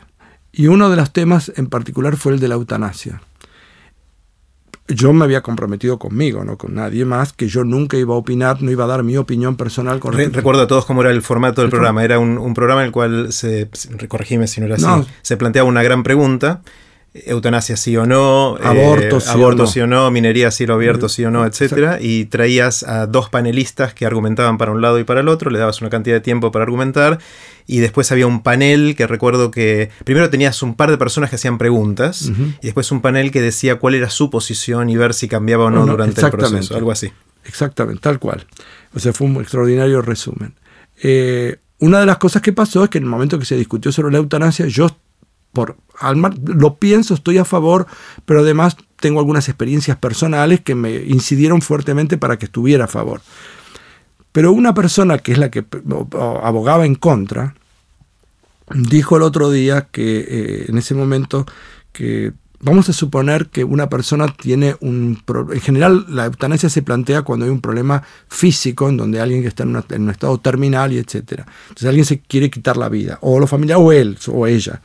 Y 0.53 0.67
uno 0.67 0.91
de 0.91 0.97
los 0.97 1.13
temas 1.13 1.51
en 1.57 1.67
particular 1.69 2.17
fue 2.17 2.33
el 2.35 2.41
de 2.41 2.49
la 2.49 2.55
eutanasia. 2.57 3.23
Yo 4.89 5.13
me 5.13 5.25
había 5.25 5.41
comprometido 5.43 5.99
conmigo, 5.99 6.45
no 6.45 6.59
con 6.59 6.75
nadie 6.75 7.05
más, 7.05 7.33
que 7.33 7.47
yo 7.49 7.65
nunca 7.65 7.97
iba 7.97 8.15
a 8.15 8.19
opinar, 8.19 8.61
no 8.63 8.71
iba 8.71 8.85
a 8.85 8.89
dar 8.89 9.03
mi 9.05 9.17
opinión 9.17 9.57
personal 9.57 10.01
con 10.01 10.13
Re- 10.13 10.29
recuerdo 10.29 10.63
a 10.63 10.67
todos 10.67 10.85
cómo 10.85 11.01
era 11.03 11.11
el 11.11 11.23
formato 11.23 11.61
del 11.63 11.67
El 11.69 11.71
programa. 11.71 12.05
Era 12.05 12.19
un, 12.19 12.37
un 12.37 12.53
programa 12.53 12.83
en 12.83 12.87
el 12.89 12.93
cual 12.93 13.33
se, 13.33 13.71
corregime 14.09 14.47
si 14.49 14.61
no 14.61 14.67
era 14.67 14.75
así, 14.75 14.85
No. 14.85 15.07
se 15.23 15.37
planteaba 15.37 15.69
una 15.69 15.83
gran 15.83 16.03
pregunta. 16.03 16.63
Eutanasia 17.15 17.77
sí 17.77 17.95
o 17.97 18.07
no, 18.07 18.57
eh, 18.57 18.63
Aborto, 18.65 19.21
sí 19.21 19.39
o 19.39 19.53
no. 19.53 19.67
sí 19.67 19.81
o 19.81 19.87
no, 19.87 20.11
minería 20.11 20.49
a 20.49 20.51
cielo 20.51 20.75
abierto 20.75 21.11
sí 21.11 21.25
o 21.25 21.31
no, 21.31 21.45
Exacto. 21.45 21.65
etcétera, 21.65 21.99
y 22.01 22.25
traías 22.25 22.85
a 22.85 23.07
dos 23.07 23.29
panelistas 23.29 23.93
que 23.93 24.07
argumentaban 24.07 24.57
para 24.57 24.73
un 24.73 24.81
lado 24.81 24.99
y 24.99 25.05
para 25.05 25.21
el 25.21 25.29
otro, 25.29 25.51
le 25.51 25.59
dabas 25.59 25.83
una 25.83 25.91
cantidad 25.91 26.17
de 26.17 26.21
tiempo 26.21 26.51
para 26.51 26.63
argumentar, 26.63 27.19
y 27.67 27.81
después 27.81 28.11
había 28.13 28.27
un 28.27 28.43
panel 28.43 28.97
que 28.97 29.07
recuerdo 29.07 29.51
que 29.51 29.91
primero 30.05 30.31
tenías 30.31 30.63
un 30.63 30.75
par 30.75 30.91
de 30.91 30.97
personas 30.97 31.29
que 31.29 31.37
hacían 31.37 31.59
preguntas, 31.59 32.33
y 32.63 32.67
después 32.67 32.91
un 32.91 33.03
panel 33.03 33.31
que 33.31 33.43
decía 33.43 33.77
cuál 33.77 33.95
era 33.95 34.09
su 34.09 34.31
posición 34.31 34.89
y 34.89 34.97
ver 34.97 35.13
si 35.13 35.29
cambiaba 35.29 35.67
o 35.67 35.71
no, 35.71 35.85
durante 35.87 36.23
el 36.23 36.31
proceso, 36.31 36.77
algo 36.77 36.93
así. 36.93 37.13
Exactamente, 37.45 38.01
tal 38.01 38.19
cual. 38.19 38.47
O 38.95 39.01
sea, 39.01 39.13
fue 39.13 39.27
un 39.27 39.37
extraordinario 39.37 40.01
resumen. 40.01 40.55
Eh, 41.03 41.57
una 41.79 42.01
de 42.01 42.07
las 42.07 42.19
cosas 42.19 42.41
que 42.41 42.53
pasó 42.53 42.85
es 42.85 42.91
que 42.91 42.99
en 42.99 43.05
el 43.05 43.11
momento 43.11 43.39
que 43.39 43.45
se 43.45 43.57
discutió 43.57 43.91
sobre 43.91 44.13
la 44.13 44.19
eutanasia, 44.19 44.67
yo 44.67 44.97
por 45.53 45.77
al 45.99 46.17
mar- 46.17 46.35
lo 46.45 46.77
pienso, 46.77 47.15
estoy 47.15 47.39
a 47.39 47.45
favor, 47.45 47.87
pero 48.25 48.41
además 48.41 48.77
tengo 49.01 49.21
algunas 49.21 49.49
experiencias 49.49 49.97
personales 49.97 50.61
que 50.61 50.75
me 50.75 50.95
incidieron 51.05 51.61
fuertemente 51.63 52.17
para 52.19 52.39
que 52.39 52.47
estuviera 52.47 52.85
a 52.85 52.89
favor. 52.89 53.21
Pero 54.33 54.53
una 54.53 54.73
persona 54.75 55.19
que 55.19 55.33
es 55.33 55.39
la 55.39 55.51
que 55.51 55.65
abogaba 56.43 56.87
en 56.87 56.95
contra, 56.95 57.55
dijo 58.75 59.17
el 59.17 59.23
otro 59.23 59.51
día 59.51 59.89
que 59.91 60.25
eh, 60.27 60.65
en 60.69 60.79
ese 60.79 60.95
momento 60.95 61.45
que 61.93 62.33
vamos 62.61 62.89
a 62.89 62.93
suponer 62.93 63.49
que 63.49 63.65
una 63.65 63.89
persona 63.91 64.29
tiene 64.29 64.77
un 64.81 65.21
pro- 65.25 65.53
en 65.53 65.61
general 65.61 66.07
la 66.09 66.27
eutanasia 66.27 66.71
se 66.71 66.81
plantea 66.81 67.23
cuando 67.23 67.45
hay 67.45 67.51
un 67.51 67.61
problema 67.61 68.03
físico 68.29 68.89
en 68.89 68.97
donde 68.97 69.21
alguien 69.21 69.45
está 69.45 69.65
en 69.65 69.77
un 69.77 70.11
estado 70.11 70.39
terminal 70.39 70.93
y 70.93 70.99
etcétera 70.99 71.45
entonces 71.65 71.89
alguien 71.89 72.07
se 72.07 72.21
quiere 72.21 72.51
quitar 72.51 72.77
la 72.77 72.89
vida 72.89 73.19
o 73.21 73.41
los 73.41 73.51
familiares 73.51 73.83
o 73.85 73.91
él 73.93 74.17
o 74.29 74.47
ella 74.47 74.81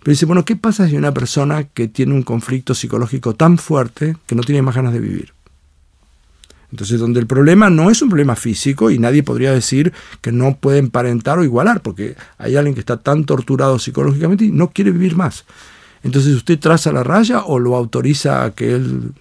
pero 0.00 0.12
dice 0.12 0.26
bueno 0.26 0.44
qué 0.44 0.56
pasa 0.56 0.88
si 0.88 0.96
una 0.96 1.12
persona 1.12 1.64
que 1.64 1.88
tiene 1.88 2.14
un 2.14 2.22
conflicto 2.22 2.74
psicológico 2.74 3.34
tan 3.34 3.58
fuerte 3.58 4.16
que 4.26 4.34
no 4.34 4.42
tiene 4.42 4.62
más 4.62 4.74
ganas 4.74 4.92
de 4.92 5.00
vivir 5.00 5.32
entonces, 6.72 7.00
donde 7.00 7.20
el 7.20 7.26
problema 7.26 7.68
no 7.68 7.90
es 7.90 8.00
un 8.00 8.08
problema 8.08 8.36
físico 8.36 8.90
y 8.90 8.98
nadie 8.98 9.22
podría 9.22 9.52
decir 9.52 9.92
que 10.20 10.30
no 10.30 10.56
puede 10.56 10.78
emparentar 10.78 11.38
o 11.38 11.44
igualar, 11.44 11.82
porque 11.82 12.16
hay 12.38 12.56
alguien 12.56 12.74
que 12.74 12.80
está 12.80 12.98
tan 12.98 13.24
torturado 13.24 13.78
psicológicamente 13.78 14.44
y 14.44 14.52
no 14.52 14.70
quiere 14.70 14.92
vivir 14.92 15.16
más. 15.16 15.44
Entonces, 16.02 16.34
¿usted 16.34 16.58
traza 16.58 16.92
la 16.92 17.02
raya 17.02 17.44
o 17.44 17.58
lo 17.58 17.76
autoriza 17.76 18.44
a 18.44 18.52
que 18.52 18.74
él... 18.74 19.12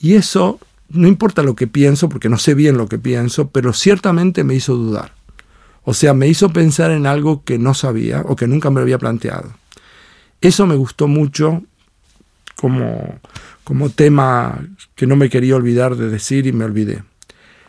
Y 0.00 0.14
eso, 0.14 0.58
no 0.88 1.08
importa 1.08 1.42
lo 1.42 1.54
que 1.54 1.66
pienso, 1.66 2.08
porque 2.08 2.28
no 2.28 2.38
sé 2.38 2.54
bien 2.54 2.76
lo 2.76 2.88
que 2.88 2.98
pienso, 2.98 3.48
pero 3.48 3.72
ciertamente 3.72 4.44
me 4.44 4.54
hizo 4.54 4.74
dudar. 4.74 5.12
O 5.84 5.94
sea, 5.94 6.14
me 6.14 6.28
hizo 6.28 6.50
pensar 6.50 6.90
en 6.90 7.06
algo 7.06 7.44
que 7.44 7.58
no 7.58 7.74
sabía 7.74 8.22
o 8.26 8.36
que 8.36 8.46
nunca 8.46 8.70
me 8.70 8.80
había 8.80 8.98
planteado. 8.98 9.52
Eso 10.40 10.66
me 10.66 10.76
gustó 10.76 11.08
mucho 11.08 11.62
como, 12.56 13.18
como 13.64 13.90
tema 13.90 14.66
que 14.94 15.06
no 15.06 15.16
me 15.16 15.28
quería 15.28 15.56
olvidar 15.56 15.96
de 15.96 16.08
decir 16.08 16.46
y 16.46 16.52
me 16.52 16.64
olvidé. 16.64 17.02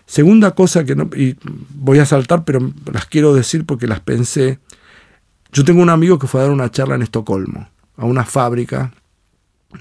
Segunda 0.06 0.52
cosa 0.52 0.86
que 0.86 0.96
no, 0.96 1.10
y 1.16 1.36
voy 1.70 2.00
a 2.00 2.06
saltar, 2.06 2.46
pero 2.46 2.72
las 2.92 3.06
quiero 3.06 3.34
decir 3.34 3.66
porque 3.66 3.88
las 3.88 4.00
pensé. 4.00 4.60
Yo 5.52 5.66
tengo 5.66 5.82
un 5.82 5.90
amigo 5.90 6.20
que 6.20 6.28
fue 6.28 6.42
a 6.42 6.44
dar 6.44 6.54
una 6.54 6.70
charla 6.70 6.96
en 6.96 7.02
Estocolmo, 7.02 7.70
a 7.98 8.06
una 8.06 8.24
fábrica. 8.24 8.94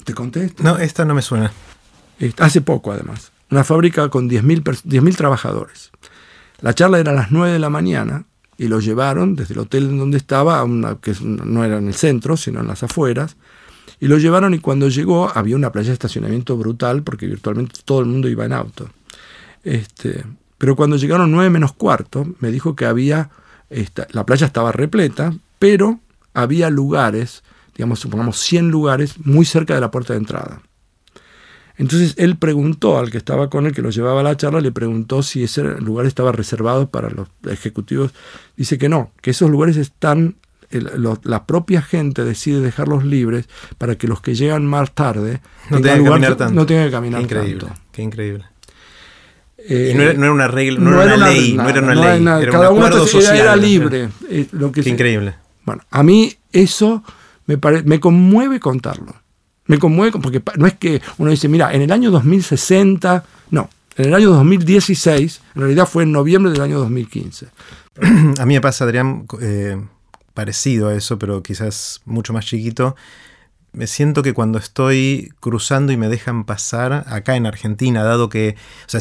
¿Te 0.04 0.14
conté 0.14 0.46
esto? 0.46 0.62
No, 0.62 0.78
esta 0.78 1.04
no 1.04 1.14
me 1.14 1.22
suena. 1.22 1.52
Hace 2.38 2.60
poco, 2.60 2.92
además. 2.92 3.32
Una 3.50 3.64
fábrica 3.64 4.08
con 4.08 4.30
10.000 4.30 5.16
trabajadores. 5.16 5.90
La 6.64 6.74
charla 6.74 6.98
era 6.98 7.12
a 7.12 7.14
las 7.14 7.30
9 7.30 7.52
de 7.52 7.58
la 7.58 7.68
mañana 7.68 8.24
y 8.56 8.68
lo 8.68 8.80
llevaron 8.80 9.36
desde 9.36 9.52
el 9.52 9.60
hotel 9.60 9.84
en 9.84 9.98
donde 9.98 10.16
estaba, 10.16 10.66
que 11.02 11.14
no 11.20 11.62
era 11.62 11.76
en 11.76 11.88
el 11.88 11.92
centro, 11.92 12.38
sino 12.38 12.60
en 12.60 12.68
las 12.68 12.82
afueras, 12.82 13.36
y 14.00 14.06
lo 14.06 14.16
llevaron 14.16 14.54
y 14.54 14.60
cuando 14.60 14.88
llegó 14.88 15.30
había 15.36 15.56
una 15.56 15.72
playa 15.72 15.88
de 15.88 15.92
estacionamiento 15.92 16.56
brutal 16.56 17.02
porque 17.02 17.26
virtualmente 17.26 17.80
todo 17.84 18.00
el 18.00 18.06
mundo 18.06 18.30
iba 18.30 18.46
en 18.46 18.54
auto. 18.54 18.88
Este, 19.62 20.24
pero 20.56 20.74
cuando 20.74 20.96
llegaron 20.96 21.30
9 21.32 21.50
menos 21.50 21.74
cuarto, 21.74 22.26
me 22.40 22.50
dijo 22.50 22.74
que 22.74 22.86
había, 22.86 23.28
esta, 23.68 24.06
la 24.12 24.24
playa 24.24 24.46
estaba 24.46 24.72
repleta, 24.72 25.34
pero 25.58 26.00
había 26.32 26.70
lugares, 26.70 27.44
digamos, 27.76 28.00
supongamos 28.00 28.38
100 28.38 28.70
lugares 28.70 29.16
muy 29.26 29.44
cerca 29.44 29.74
de 29.74 29.82
la 29.82 29.90
puerta 29.90 30.14
de 30.14 30.20
entrada. 30.20 30.62
Entonces 31.76 32.14
él 32.18 32.36
preguntó 32.36 32.98
al 32.98 33.10
que 33.10 33.18
estaba 33.18 33.50
con 33.50 33.66
él, 33.66 33.72
que 33.72 33.82
lo 33.82 33.90
llevaba 33.90 34.20
a 34.20 34.22
la 34.22 34.36
charla, 34.36 34.60
le 34.60 34.70
preguntó 34.70 35.22
si 35.22 35.42
ese 35.42 35.62
lugar 35.80 36.06
estaba 36.06 36.30
reservado 36.30 36.88
para 36.88 37.10
los 37.10 37.28
ejecutivos. 37.50 38.12
Dice 38.56 38.78
que 38.78 38.88
no, 38.88 39.10
que 39.20 39.30
esos 39.30 39.50
lugares 39.50 39.76
están, 39.76 40.36
la 40.70 41.46
propia 41.46 41.82
gente 41.82 42.24
decide 42.24 42.60
dejarlos 42.60 43.04
libres 43.04 43.48
para 43.76 43.96
que 43.96 44.06
los 44.06 44.20
que 44.20 44.34
llegan 44.34 44.66
más 44.66 44.92
tarde 44.92 45.40
no 45.70 45.80
tengan 45.80 46.04
que 46.04 46.10
caminar 46.10 46.36
tanto. 46.36 46.54
No 46.54 46.66
tengan 46.66 46.86
que 46.86 46.92
caminar 46.92 47.20
qué 47.20 47.24
increíble, 47.24 47.66
tanto. 47.66 47.80
Qué 47.90 48.02
increíble. 48.02 48.44
Eh, 49.66 49.92
y 49.92 49.96
no, 49.96 50.02
era, 50.02 50.32
una 50.32 50.46
regla, 50.46 50.78
no, 50.78 51.02
era, 51.02 51.14
una 51.14 51.28
ley, 51.28 51.54
no 51.54 51.68
era 51.68 51.80
una 51.80 51.94
ley, 51.94 52.42
era 52.42 52.52
cada 52.52 52.70
un 52.70 52.82
uno 52.82 53.06
social, 53.06 53.36
era 53.36 53.56
libre. 53.56 54.10
Eh, 54.28 54.46
lo 54.52 54.70
que 54.70 54.82
qué 54.82 54.90
increíble. 54.90 55.34
Bueno, 55.64 55.82
a 55.90 56.02
mí 56.02 56.34
eso 56.52 57.02
me, 57.46 57.58
me 57.84 57.98
conmueve 57.98 58.60
contarlo. 58.60 59.23
Me 59.66 59.78
conmueve 59.78 60.18
porque 60.18 60.42
no 60.56 60.66
es 60.66 60.74
que 60.74 61.00
uno 61.18 61.30
dice, 61.30 61.48
mira, 61.48 61.72
en 61.72 61.82
el 61.82 61.90
año 61.90 62.10
2060, 62.10 63.24
no, 63.50 63.70
en 63.96 64.06
el 64.06 64.14
año 64.14 64.30
2016, 64.30 65.40
en 65.54 65.60
realidad 65.60 65.86
fue 65.86 66.02
en 66.02 66.12
noviembre 66.12 66.52
del 66.52 66.60
año 66.60 66.78
2015. 66.80 67.46
A 68.38 68.46
mí 68.46 68.54
me 68.54 68.60
pasa, 68.60 68.84
Adrián, 68.84 69.26
eh, 69.40 69.80
parecido 70.34 70.88
a 70.88 70.94
eso, 70.94 71.18
pero 71.18 71.42
quizás 71.42 72.02
mucho 72.04 72.32
más 72.32 72.44
chiquito. 72.44 72.96
Me 73.72 73.86
siento 73.86 74.22
que 74.22 74.34
cuando 74.34 74.58
estoy 74.58 75.32
cruzando 75.40 75.92
y 75.92 75.96
me 75.96 76.08
dejan 76.08 76.44
pasar 76.44 77.04
acá 77.08 77.34
en 77.34 77.46
Argentina, 77.46 78.04
dado 78.04 78.28
que 78.28 78.56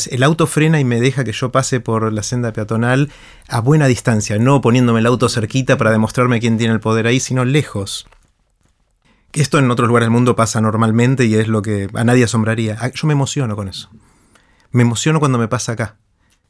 el 0.10 0.24
auto 0.24 0.48
frena 0.48 0.80
y 0.80 0.86
me 0.86 1.00
deja 1.00 1.24
que 1.24 1.32
yo 1.32 1.52
pase 1.52 1.80
por 1.80 2.12
la 2.12 2.24
senda 2.24 2.54
peatonal 2.54 3.12
a 3.50 3.60
buena 3.62 3.86
distancia, 3.86 4.40
no 4.40 4.62
poniéndome 4.62 5.00
el 5.00 5.06
auto 5.06 5.30
cerquita 5.30 5.78
para 5.78 5.92
demostrarme 5.92 6.40
quién 6.40 6.58
tiene 6.58 6.74
el 6.74 6.80
poder 6.80 7.06
ahí, 7.06 7.20
sino 7.20 7.46
lejos. 7.46 8.08
Esto 9.34 9.58
en 9.58 9.72
otros 9.72 9.88
lugares 9.88 10.06
del 10.06 10.14
mundo 10.14 10.36
pasa 10.36 10.62
normalmente 10.62 11.26
y 11.26 11.34
es 11.36 11.48
lo 11.48 11.64
que 11.64 11.90
a 11.94 12.04
nadie 12.04 12.24
asombraría. 12.26 12.78
Ah, 12.80 12.92
yo 12.94 13.08
me 13.08 13.14
emociono 13.14 13.56
con 13.56 13.68
eso. 13.68 13.90
Me 14.72 14.84
emociono 14.84 15.20
cuando 15.20 15.40
me 15.40 15.48
pasa 15.48 15.72
acá. 15.72 15.98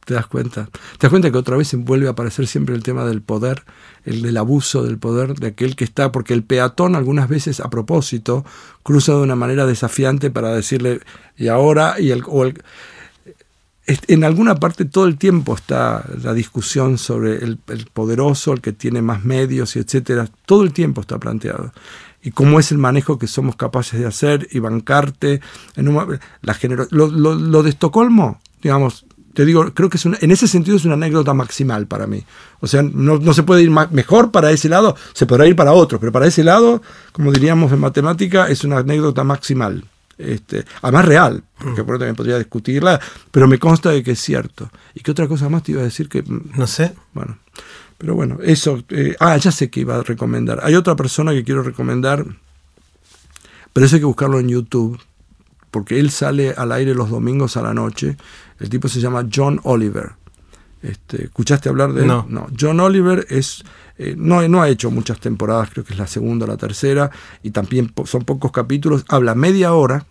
¿Te 0.05 0.15
das 0.15 0.27
cuenta? 0.27 0.65
¿Te 0.65 1.03
das 1.03 1.09
cuenta 1.09 1.31
que 1.31 1.37
otra 1.37 1.55
vez 1.55 1.73
vuelve 1.75 2.07
a 2.07 2.11
aparecer 2.11 2.45
siempre 2.45 2.75
el 2.75 2.83
tema 2.83 3.05
del 3.05 3.21
poder, 3.21 3.63
el 4.03 4.21
del 4.21 4.35
abuso 4.35 4.83
del 4.83 4.97
poder, 4.97 5.35
de 5.35 5.47
aquel 5.47 5.77
que 5.77 5.85
está, 5.85 6.11
porque 6.11 6.33
el 6.33 6.43
peatón 6.43 6.95
algunas 6.95 7.29
veces 7.29 7.61
a 7.61 7.69
propósito 7.69 8.43
cruza 8.83 9.13
de 9.13 9.21
una 9.21 9.37
manera 9.37 9.65
desafiante 9.65 10.29
para 10.29 10.49
decirle, 10.49 10.99
y 11.37 11.47
ahora, 11.47 12.01
y 12.01 12.11
el, 12.11 12.25
en 13.85 14.23
alguna 14.25 14.55
parte 14.55 14.83
todo 14.83 15.05
el 15.05 15.17
tiempo 15.17 15.55
está 15.55 16.03
la 16.21 16.33
discusión 16.33 16.97
sobre 16.97 17.37
el, 17.37 17.59
el, 17.67 17.85
poderoso, 17.85 18.51
el 18.51 18.59
que 18.59 18.73
tiene 18.73 19.01
más 19.01 19.23
medios 19.23 19.77
y 19.77 19.79
etcétera. 19.79 20.27
Todo 20.45 20.63
el 20.63 20.73
tiempo 20.73 20.99
está 20.99 21.17
planteado 21.17 21.71
y 22.23 22.31
cómo 22.31 22.59
es 22.59 22.71
el 22.71 22.77
manejo 22.77 23.19
que 23.19 23.27
somos 23.27 23.55
capaces 23.55 23.99
de 23.99 24.05
hacer 24.05 24.47
y 24.51 24.59
bancarte. 24.59 25.41
En 25.75 25.93
la 26.41 26.57
lo, 26.89 27.07
lo, 27.09 27.63
de 27.63 27.69
Estocolmo, 27.69 28.39
digamos, 28.61 29.05
te 29.33 29.45
digo, 29.45 29.73
creo 29.73 29.89
que 29.89 29.97
es 29.97 30.05
en 30.05 30.31
ese 30.31 30.47
sentido 30.47 30.77
es 30.77 30.85
una 30.85 30.93
anécdota 30.93 31.33
maximal 31.33 31.85
para 31.87 32.07
mí. 32.07 32.23
O 32.61 32.67
sea, 32.67 32.81
no, 32.81 33.17
no 33.17 33.33
se 33.33 33.43
puede 33.43 33.63
ir 33.63 33.71
mejor 33.71 34.31
para 34.31 34.51
ese 34.51 34.69
lado, 34.69 34.95
se 35.13 35.25
podrá 35.25 35.47
ir 35.47 35.55
para 35.55 35.73
otro, 35.73 35.99
pero 35.99 36.11
para 36.11 36.27
ese 36.27 36.43
lado, 36.43 36.81
como 37.11 37.31
diríamos 37.31 37.71
en 37.71 37.79
matemática, 37.79 38.47
es 38.47 38.63
una 38.63 38.77
anécdota 38.77 39.23
maximal. 39.23 39.83
Este, 40.23 40.65
además 40.81 41.05
real, 41.05 41.43
porque 41.57 41.83
mm. 41.83 41.85
por 41.85 41.97
también 41.97 42.15
podría 42.15 42.37
discutirla, 42.37 42.99
pero 43.31 43.47
me 43.47 43.59
consta 43.59 43.91
de 43.91 44.03
que 44.03 44.11
es 44.11 44.19
cierto. 44.19 44.69
¿Y 44.93 45.01
qué 45.01 45.11
otra 45.11 45.27
cosa 45.27 45.49
más 45.49 45.63
te 45.63 45.73
iba 45.73 45.81
a 45.81 45.85
decir 45.85 46.09
que... 46.09 46.23
No 46.27 46.67
sé. 46.67 46.93
Bueno, 47.13 47.37
pero 48.03 48.15
bueno, 48.15 48.37
eso. 48.43 48.83
Eh, 48.89 49.15
ah, 49.21 49.37
ya 49.37 49.51
sé 49.51 49.69
que 49.69 49.79
iba 49.79 49.95
a 49.95 50.03
recomendar. 50.03 50.59
Hay 50.63 50.75
otra 50.75 50.95
persona 50.95 51.31
que 51.31 51.45
quiero 51.45 51.63
recomendar, 51.63 52.25
pero 53.71 53.85
eso 53.85 53.95
hay 53.95 54.01
que 54.01 54.05
buscarlo 54.05 54.39
en 54.39 54.49
YouTube, 54.49 54.99
porque 55.71 55.99
él 55.99 56.11
sale 56.11 56.51
al 56.51 56.73
aire 56.73 56.95
los 56.95 57.09
domingos 57.09 57.55
a 57.55 57.61
la 57.61 57.73
noche. 57.73 58.17
El 58.59 58.69
tipo 58.69 58.89
se 58.89 58.99
llama 58.99 59.25
John 59.33 59.59
Oliver. 59.63 60.11
Este, 60.81 61.23
¿Escuchaste 61.23 61.69
hablar 61.69 61.93
de 61.93 62.01
él? 62.01 62.07
No. 62.07 62.47
John 62.59 62.81
Oliver 62.81 63.25
es, 63.29 63.63
eh, 63.97 64.15
no, 64.17 64.45
no 64.49 64.61
ha 64.61 64.67
hecho 64.67 64.91
muchas 64.91 65.21
temporadas, 65.21 65.69
creo 65.69 65.85
que 65.85 65.93
es 65.93 65.99
la 65.99 66.07
segunda 66.07 66.45
o 66.45 66.49
la 66.49 66.57
tercera, 66.57 67.09
y 67.41 67.51
también 67.51 67.93
son 68.03 68.25
pocos 68.25 68.51
capítulos. 68.51 69.05
Habla 69.07 69.33
media 69.33 69.73
hora, 69.73 70.05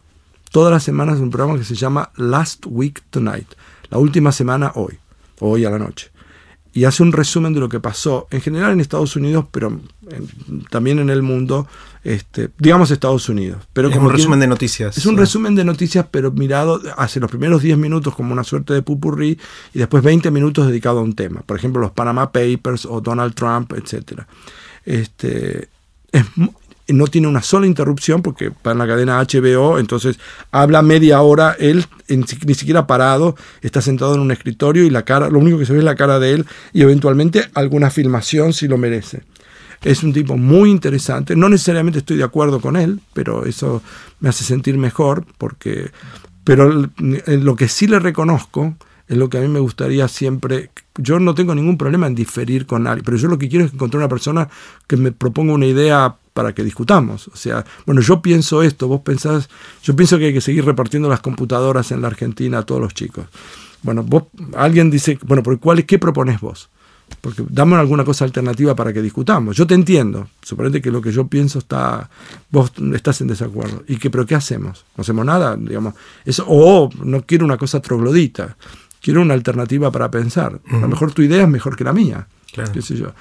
todas 0.53 0.71
las 0.71 0.85
semanas, 0.85 1.19
un 1.19 1.31
programa 1.31 1.59
que 1.59 1.65
se 1.65 1.75
llama 1.75 2.11
Last 2.17 2.65
Week 2.67 3.03
Tonight. 3.11 3.49
La 3.91 3.99
última 3.99 4.31
semana 4.31 4.73
hoy, 4.77 4.99
hoy 5.41 5.65
a 5.65 5.71
la 5.71 5.79
noche 5.79 6.13
y 6.75 6.85
hace 6.85 7.03
un 7.03 7.13
resumen 7.13 7.53
de 7.53 7.61
lo 7.61 7.69
que 7.69 7.81
pasó, 7.81 8.27
en 8.31 8.41
general 8.41 8.73
en 8.73 8.81
Estados 8.81 9.15
Unidos, 9.15 9.45
pero 9.51 9.79
también 10.71 10.99
en 10.99 11.11
el 11.11 11.23
mundo, 11.23 11.67
este, 12.03 12.49
digamos 12.59 12.91
Estados 12.91 13.29
Unidos. 13.29 13.63
Pero 13.75 13.91
es 13.91 13.97
un 13.97 14.11
resumen 14.11 14.41
de 14.41 14.47
noticias. 14.47 14.97
Es 14.97 15.05
un 15.05 15.19
resumen 15.19 15.55
de 15.55 15.65
noticias, 15.65 16.07
pero 16.11 16.33
mirado 16.33 16.81
hace 16.97 17.21
los 17.21 17.31
primeros 17.31 17.61
10 17.61 17.77
minutos 17.77 18.15
como 18.15 18.33
una 18.33 18.43
suerte 18.43 18.73
de 18.73 18.81
pupurrí 18.81 19.39
y 19.75 19.79
después 19.79 20.03
20 20.03 20.31
minutos 20.31 20.67
dedicado 20.67 21.01
a 21.01 21.03
un 21.03 21.15
tema. 21.15 21.43
Por 21.43 21.59
ejemplo, 21.59 21.83
los 21.83 21.93
Panama 21.93 22.33
Papers 22.33 22.87
o 22.87 23.03
Donald 23.03 23.35
Trump, 23.35 23.75
etc. 23.75 24.23
Este, 24.87 25.69
es, 26.11 26.25
no 26.89 27.07
tiene 27.07 27.29
una 27.29 27.43
sola 27.43 27.67
interrupción 27.67 28.23
porque 28.23 28.53
en 28.65 28.79
la 28.79 28.87
cadena 28.87 29.23
HBO, 29.23 29.79
entonces 29.79 30.19
habla 30.51 30.83
media 30.83 31.23
hora, 31.23 31.57
él 31.59 31.85
ni 32.09 32.55
siquiera 32.55 32.87
parado, 32.87 33.37
está 33.61 33.81
sentado 33.81 34.15
en 34.15 34.21
un 34.21 34.33
escritorio 34.33 34.85
y 34.85 34.91
la 34.91 35.05
cara, 35.05 35.29
lo 35.31 35.39
único 35.39 35.59
que 35.59 35.67
se 35.67 35.73
ve 35.73 35.79
es 35.79 35.85
la 35.85 35.95
cara 35.95 36.19
de 36.19 36.33
él 36.33 36.47
y 36.73 36.83
eventualmente 36.83 37.49
alguna 37.55 37.91
filmación 37.91 38.53
si 38.53 38.69
lo 38.69 38.79
merece. 38.79 39.23
Es 39.83 40.03
un 40.03 40.13
tipo 40.13 40.37
muy 40.37 40.71
interesante, 40.71 41.35
no 41.35 41.49
necesariamente 41.49 42.01
estoy 42.01 42.17
de 42.17 42.25
acuerdo 42.25 42.61
con 42.61 42.77
él, 42.77 43.01
pero 43.15 43.47
eso 43.47 43.83
me 44.21 44.29
hace 44.29 44.45
sentir 44.45 44.79
mejor 44.79 45.25
porque 45.39 45.91
pero 46.45 46.89
lo 47.27 47.57
que 47.57 47.69
sí 47.69 47.87
le 47.87 48.01
reconozco 48.01 48.75
es 49.09 49.17
lo 49.17 49.29
que 49.29 49.39
a 49.39 49.41
mí 49.41 49.49
me 49.49 49.61
gustaría 49.61 50.09
siempre. 50.09 50.71
Yo 50.97 51.19
no 51.19 51.35
tengo 51.35 51.55
ningún 51.55 51.79
problema 51.79 52.07
en 52.07 52.15
diferir 52.15 52.67
con 52.67 52.87
alguien, 52.87 53.05
pero 53.05 53.17
yo 53.17 53.29
lo 53.29 53.39
que 53.39 53.49
quiero 53.49 53.65
es 53.65 53.73
encontrar 53.73 54.01
una 54.01 54.09
persona 54.09 54.49
que 54.87 54.97
me 54.97 55.13
proponga 55.13 55.53
una 55.53 55.67
idea 55.67 56.17
para 56.33 56.55
que 56.55 56.65
discutamos. 56.65 57.29
O 57.29 57.37
sea, 57.37 57.65
bueno, 57.87 58.01
yo 58.01 58.23
pienso 58.23 58.63
esto, 58.63 58.89
vos 58.89 59.01
pensás, 59.03 59.49
yo 59.83 59.95
pienso 59.95 60.19
que 60.19 60.27
hay 60.27 60.33
que 60.33 60.41
seguir 60.41 60.65
repartiendo 60.65 61.09
las 61.09 61.21
computadoras 61.21 61.91
en 61.93 62.03
la 62.03 62.09
Argentina 62.09 62.59
a 62.59 62.63
todos 62.63 62.81
los 62.81 62.95
chicos. 62.95 63.27
Bueno, 63.83 64.03
vos, 64.03 64.25
alguien 64.57 64.91
dice, 64.91 65.19
bueno, 65.25 65.43
¿cuál, 65.61 65.85
¿qué 65.85 65.99
propones 65.99 66.41
vos? 66.41 66.69
Porque 67.21 67.43
dame 67.49 67.77
alguna 67.77 68.05
cosa 68.05 68.25
alternativa 68.25 68.75
para 68.75 68.93
que 68.93 69.03
discutamos. 69.03 69.57
Yo 69.57 69.67
te 69.67 69.75
entiendo. 69.75 70.29
Suponete 70.43 70.81
que 70.81 70.91
lo 70.91 71.03
que 71.03 71.13
yo 71.13 71.27
pienso 71.27 71.59
está. 71.59 72.09
Vos 72.51 72.73
estás 72.95 73.21
en 73.21 73.27
desacuerdo. 73.27 73.85
¿Y 73.87 73.97
qué, 73.97 74.09
pero 74.09 74.25
qué 74.25 74.35
hacemos? 74.35 74.87
¿No 74.97 75.03
hacemos 75.03 75.27
nada? 75.27 75.57
Digamos. 75.57 75.95
Eso, 76.25 76.45
o 76.49 76.89
no 77.05 77.23
quiero 77.23 77.45
una 77.45 77.59
cosa 77.59 77.81
troglodita. 77.81 78.57
Quiero 79.03 79.21
una 79.21 79.35
alternativa 79.35 79.91
para 79.91 80.11
pensar. 80.11 80.61
A 80.71 80.79
lo 80.79 80.89
mejor 80.89 81.13
tu 81.13 81.23
idea 81.23 81.43
es 81.43 81.49
mejor 81.49 81.77
que 81.77 81.85
la 81.85 81.93
mía. 81.93 82.27
Claro. 82.53 82.73
¿Qué 82.73 82.81
sé 82.81 82.97
yo? 82.97 83.13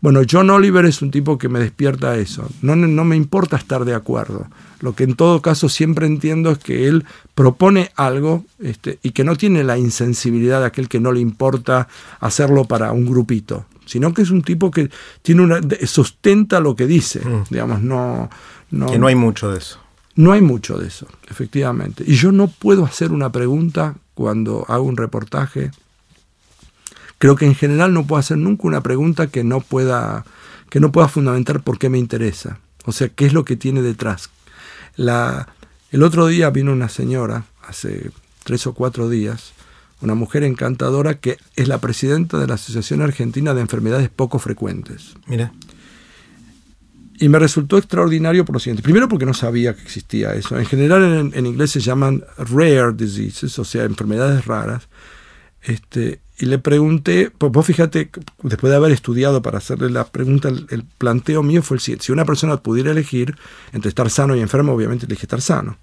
Bueno, 0.00 0.20
John 0.30 0.50
Oliver 0.50 0.84
es 0.84 1.02
un 1.02 1.10
tipo 1.10 1.38
que 1.38 1.48
me 1.48 1.58
despierta 1.58 2.16
eso. 2.16 2.48
No, 2.62 2.76
no 2.76 3.04
me 3.04 3.16
importa 3.16 3.56
estar 3.56 3.84
de 3.84 3.94
acuerdo. 3.94 4.46
Lo 4.80 4.94
que 4.94 5.04
en 5.04 5.14
todo 5.14 5.42
caso 5.42 5.68
siempre 5.68 6.06
entiendo 6.06 6.50
es 6.50 6.58
que 6.58 6.86
él 6.86 7.04
propone 7.34 7.90
algo 7.96 8.44
este, 8.60 8.98
y 9.02 9.10
que 9.10 9.24
no 9.24 9.36
tiene 9.36 9.64
la 9.64 9.76
insensibilidad 9.76 10.60
de 10.60 10.66
aquel 10.66 10.88
que 10.88 11.00
no 11.00 11.10
le 11.10 11.20
importa 11.20 11.88
hacerlo 12.20 12.64
para 12.64 12.92
un 12.92 13.06
grupito, 13.06 13.66
sino 13.86 14.14
que 14.14 14.22
es 14.22 14.30
un 14.30 14.42
tipo 14.42 14.70
que 14.70 14.90
tiene 15.22 15.42
una, 15.42 15.60
sustenta 15.84 16.60
lo 16.60 16.76
que 16.76 16.86
dice. 16.86 17.20
Mm. 17.24 17.44
Digamos, 17.50 17.82
no, 17.82 18.30
no, 18.70 18.86
que 18.86 18.98
no 18.98 19.08
hay 19.08 19.16
mucho 19.16 19.50
de 19.50 19.58
eso. 19.58 19.80
No 20.14 20.32
hay 20.32 20.40
mucho 20.40 20.78
de 20.78 20.88
eso, 20.88 21.06
efectivamente. 21.28 22.04
Y 22.06 22.14
yo 22.14 22.32
no 22.32 22.48
puedo 22.48 22.84
hacer 22.84 23.12
una 23.12 23.30
pregunta 23.30 23.94
cuando 24.14 24.64
hago 24.68 24.84
un 24.84 24.96
reportaje 24.96 25.70
Creo 27.18 27.36
que 27.36 27.46
en 27.46 27.54
general 27.54 27.92
no 27.92 28.06
puedo 28.06 28.20
hacer 28.20 28.38
nunca 28.38 28.68
una 28.68 28.80
pregunta 28.80 29.26
que 29.26 29.44
no 29.44 29.60
pueda, 29.60 30.24
que 30.70 30.80
no 30.80 30.92
pueda 30.92 31.08
fundamentar 31.08 31.62
por 31.62 31.78
qué 31.78 31.88
me 31.88 31.98
interesa. 31.98 32.60
O 32.84 32.92
sea, 32.92 33.08
qué 33.08 33.26
es 33.26 33.32
lo 33.32 33.44
que 33.44 33.56
tiene 33.56 33.82
detrás. 33.82 34.30
La, 34.96 35.48
el 35.90 36.02
otro 36.02 36.26
día 36.26 36.50
vino 36.50 36.72
una 36.72 36.88
señora, 36.88 37.44
hace 37.66 38.10
tres 38.44 38.66
o 38.66 38.72
cuatro 38.72 39.08
días, 39.08 39.52
una 40.00 40.14
mujer 40.14 40.44
encantadora 40.44 41.14
que 41.14 41.38
es 41.56 41.66
la 41.66 41.78
presidenta 41.78 42.38
de 42.38 42.46
la 42.46 42.54
Asociación 42.54 43.02
Argentina 43.02 43.52
de 43.52 43.62
Enfermedades 43.62 44.08
Poco 44.10 44.38
Frecuentes. 44.38 45.14
Mira. 45.26 45.52
y 47.20 47.28
me 47.28 47.40
resultó 47.40 47.78
extraordinario 47.78 48.44
por 48.44 48.54
lo 48.54 48.60
siguiente. 48.60 48.82
Primero 48.82 49.08
porque 49.08 49.26
no 49.26 49.34
sabía 49.34 49.74
que 49.74 49.82
existía 49.82 50.34
eso. 50.34 50.56
En 50.56 50.66
general 50.66 51.02
en, 51.02 51.32
en 51.34 51.46
inglés 51.46 51.72
se 51.72 51.80
llaman 51.80 52.22
rare 52.38 52.92
diseases, 52.92 53.58
o 53.58 53.64
sea, 53.64 53.82
enfermedades 53.84 54.46
raras. 54.46 54.88
Este, 55.62 56.20
y 56.38 56.46
le 56.46 56.58
pregunté, 56.58 57.32
pues 57.36 57.50
vos 57.50 57.66
fíjate, 57.66 58.10
después 58.42 58.70
de 58.70 58.76
haber 58.76 58.92
estudiado 58.92 59.42
para 59.42 59.58
hacerle 59.58 59.90
la 59.90 60.04
pregunta, 60.04 60.48
el, 60.48 60.84
planteo 60.96 61.42
mío 61.42 61.62
fue 61.62 61.76
el 61.76 61.80
siguiente. 61.80 62.06
Si 62.06 62.12
una 62.12 62.24
persona 62.24 62.56
pudiera 62.58 62.92
elegir 62.92 63.36
entre 63.72 63.88
estar 63.88 64.08
sano 64.08 64.36
y 64.36 64.40
enfermo, 64.40 64.72
obviamente 64.72 65.06
elige 65.06 65.22
estar 65.22 65.40
sano. 65.40 65.78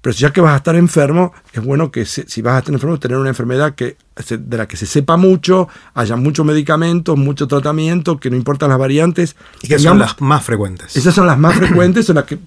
Pero 0.00 0.14
ya 0.16 0.32
que 0.32 0.40
vas 0.40 0.54
a 0.54 0.56
estar 0.56 0.74
enfermo, 0.74 1.32
es 1.52 1.62
bueno 1.62 1.92
que 1.92 2.04
si 2.04 2.42
vas 2.42 2.54
a 2.54 2.58
estar 2.58 2.74
enfermo, 2.74 2.98
tener 2.98 3.16
una 3.16 3.28
enfermedad 3.28 3.74
que, 3.76 3.96
de 4.28 4.56
la 4.56 4.66
que 4.66 4.76
se 4.76 4.86
sepa 4.86 5.16
mucho, 5.16 5.68
haya 5.94 6.16
muchos 6.16 6.44
medicamentos, 6.44 7.16
mucho 7.16 7.46
tratamiento, 7.46 8.18
que 8.18 8.28
no 8.28 8.36
importan 8.36 8.70
las 8.70 8.78
variantes. 8.78 9.36
Y 9.62 9.68
que 9.68 9.78
son 9.78 10.00
las 10.00 10.20
más 10.20 10.44
frecuentes. 10.44 10.96
Esas 10.96 11.14
son 11.14 11.28
las 11.28 11.38
más 11.38 11.54
frecuentes, 11.54 12.06
son 12.06 12.16
las 12.16 12.24
que... 12.24 12.38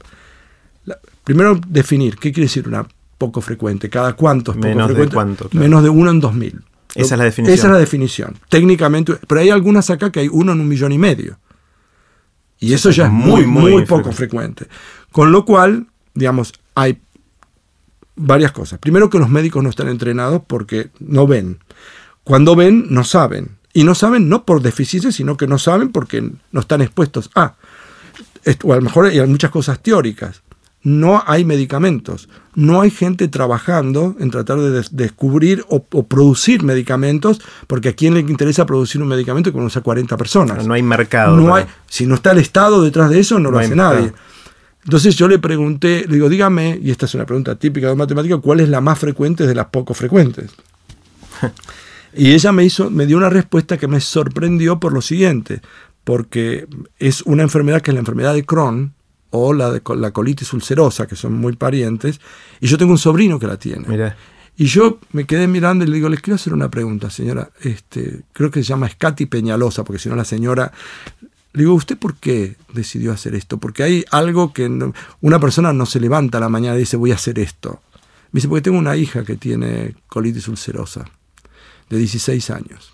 primero 1.24 1.60
definir, 1.68 2.18
¿qué 2.18 2.34
quiere 2.34 2.48
decir 2.48 2.68
una 2.68 2.86
poco 3.18 3.40
frecuente? 3.40 3.90
¿Cada 3.90 4.14
cuánto 4.14 4.52
es 4.52 4.58
poco 4.58 4.68
Menos 4.68 4.88
frecuente? 4.88 5.12
De 5.12 5.16
cuánto, 5.16 5.50
Menos 5.54 5.84
de 5.84 5.90
uno 5.90 6.12
en 6.12 6.20
dos 6.20 6.34
mil. 6.34 6.62
Esa 6.96 7.16
es 7.16 7.20
la 7.20 7.26
definición. 7.26 7.54
Esa 7.54 7.68
es 7.68 7.74
la 7.74 7.80
definición. 7.80 8.38
Técnicamente, 8.50 9.16
pero 9.28 9.42
hay 9.42 9.50
algunas 9.50 9.90
acá 9.90 10.12
que 10.12 10.22
hay 10.22 10.30
uno 10.32 10.54
en 10.54 10.60
un 10.60 10.68
millón 10.68 10.92
y 10.92 10.98
medio. 10.98 11.38
Y 12.60 12.74
eso 12.74 12.90
ya 12.90 13.06
es 13.06 13.12
muy, 13.12 13.46
muy, 13.46 13.86
poco 13.86 14.12
frecuente. 14.12 14.68
Con 15.12 15.32
lo 15.32 15.46
cual, 15.46 15.88
digamos, 16.14 16.54
hay 16.76 17.00
varias 18.16 18.52
cosas. 18.52 18.80
Primero 18.80 19.10
que 19.10 19.20
los 19.20 19.30
médicos 19.30 19.64
no 19.64 19.70
están 19.70 19.88
entrenados 19.88 20.42
porque 20.46 20.90
no 21.00 21.26
ven. 21.26 21.60
Cuando 22.24 22.56
ven, 22.56 22.88
no 22.90 23.04
saben. 23.04 23.58
Y 23.72 23.84
no 23.84 23.96
saben 23.96 24.28
no 24.28 24.44
por 24.44 24.62
deficiencia, 24.62 25.12
sino 25.12 25.38
que 25.38 25.48
no 25.48 25.58
saben 25.58 25.92
porque 25.92 26.22
no 26.52 26.60
están 26.60 26.82
expuestos 26.82 27.30
a. 27.36 27.56
O 28.64 28.74
a 28.74 28.76
lo 28.76 28.82
mejor 28.82 29.06
hay 29.06 29.26
muchas 29.28 29.52
cosas 29.52 29.80
teóricas 29.82 30.42
no 30.82 31.22
hay 31.26 31.44
medicamentos, 31.44 32.30
no 32.56 32.82
hay 32.82 32.90
gente 32.90 33.28
trabajando 33.28 34.16
en 34.20 34.32
tratar 34.32 34.60
de 34.60 34.84
descubrir 34.92 35.66
o, 35.68 35.84
producir 35.84 36.64
medicamentos, 36.64 37.42
porque 37.68 37.90
a 37.90 37.94
quién 37.94 38.14
le 38.14 38.22
interesa 38.22 38.66
producir 38.66 39.02
un 39.02 39.10
medicamento 39.10 39.52
que 39.52 39.58
conoce 39.58 39.80
a 39.80 39.82
40 39.82 40.16
personas. 40.16 40.66
No 40.66 40.74
hay 40.74 40.84
mercado. 40.84 41.36
No 41.36 41.54
hay, 41.54 41.66
si 41.88 42.06
no 42.06 42.16
está 42.16 42.32
el 42.32 42.38
Estado 42.38 42.82
detrás 42.82 43.10
de 43.10 43.20
eso, 43.20 43.40
no, 43.40 43.52
lo 43.52 43.60
hace 43.60 43.76
nadie. 43.76 44.14
Entonces 44.86 45.16
yo 45.16 45.28
le 45.28 45.40
pregunté, 45.40 46.06
le 46.08 46.16
digo, 46.16 46.30
dígame, 46.30 46.80
y 46.82 46.90
esta 46.92 47.06
es 47.06 47.14
una 47.14 47.26
pregunta 47.26 47.56
típica 47.56 47.90
de 47.90 47.96
matemática, 47.96 48.38
¿cuál 48.38 48.62
es 48.62 48.70
la 48.70 48.80
más 48.80 48.98
frecuente 48.98 49.46
de 49.46 49.54
las 49.54 49.68
poco 49.68 49.94
frecuentes? 49.94 50.52
y 52.14 52.32
ella 52.32 52.54
me, 52.54 52.64
hizo, 52.64 52.90
me 52.90 53.06
dio 53.06 53.18
una 53.18 53.30
respuesta 53.30 53.78
que 53.78 53.88
me 53.88 54.00
sorprendió 54.00 54.80
por 54.80 54.94
lo 54.94 55.02
siguiente, 55.02 55.62
porque 56.06 56.68
es 56.98 57.22
una 57.24 57.44
enfermedad 57.44 57.82
que 57.82 57.92
es 57.92 57.94
la 57.96 58.00
enfermedad 58.00 58.34
de 58.34 58.46
Crohn, 58.46 58.94
o 59.32 59.54
la, 59.54 59.72
de, 59.72 59.82
la 59.96 60.12
colitis 60.12 60.54
ulcerosa, 60.54 61.08
que 61.08 61.16
son 61.16 61.34
muy 61.34 61.56
parientes, 61.56 62.20
y 62.60 62.68
yo 62.68 62.78
tengo 62.78 62.92
un 62.92 62.98
sobrino 62.98 63.40
que 63.40 63.48
la 63.48 63.58
tiene. 63.58 64.14
Y 64.58 64.66
yo 64.66 65.00
me 65.14 65.26
quedé 65.26 65.48
mirando 65.48 65.86
y 65.86 65.88
le 65.88 65.96
digo, 65.96 66.10
les 66.10 66.20
quiero 66.20 66.36
hacer 66.36 66.54
una 66.54 66.70
pregunta, 66.70 67.10
señora. 67.10 67.50
Este, 67.62 68.24
creo 68.34 68.52
que 68.52 68.62
se 68.62 68.68
llama 68.68 68.90
Scati 68.90 69.26
Peñalosa, 69.26 69.84
porque 69.84 70.00
si 70.00 70.10
no 70.10 70.16
la 70.16 70.26
señora... 70.26 70.72
Le 71.54 71.64
digo, 71.64 71.74
¿usted 71.74 71.98
por 71.98 72.16
qué 72.16 72.58
decidió 72.74 73.12
hacer 73.12 73.34
esto? 73.34 73.58
Porque 73.58 73.82
hay 73.82 74.06
algo 74.12 74.54
que 74.54 74.70
una 75.22 75.40
persona 75.40 75.74
no 75.74 75.88
se 75.88 76.00
levanta 76.00 76.38
a 76.38 76.42
la 76.42 76.50
mañana 76.50 76.76
y 76.76 76.80
dice, 76.80 76.96
voy 76.96 77.12
a 77.12 77.16
hacer 77.16 77.40
esto. 77.40 77.82
Me 78.32 78.38
dice, 78.38 78.48
porque 78.48 78.62
tengo 78.62 78.78
una 78.78 78.96
hija 78.96 79.24
que 79.24 79.36
tiene 79.36 79.96
colitis 80.08 80.48
ulcerosa, 80.48 81.06
de 81.90 81.98
16 81.98 82.50
años. 82.52 82.94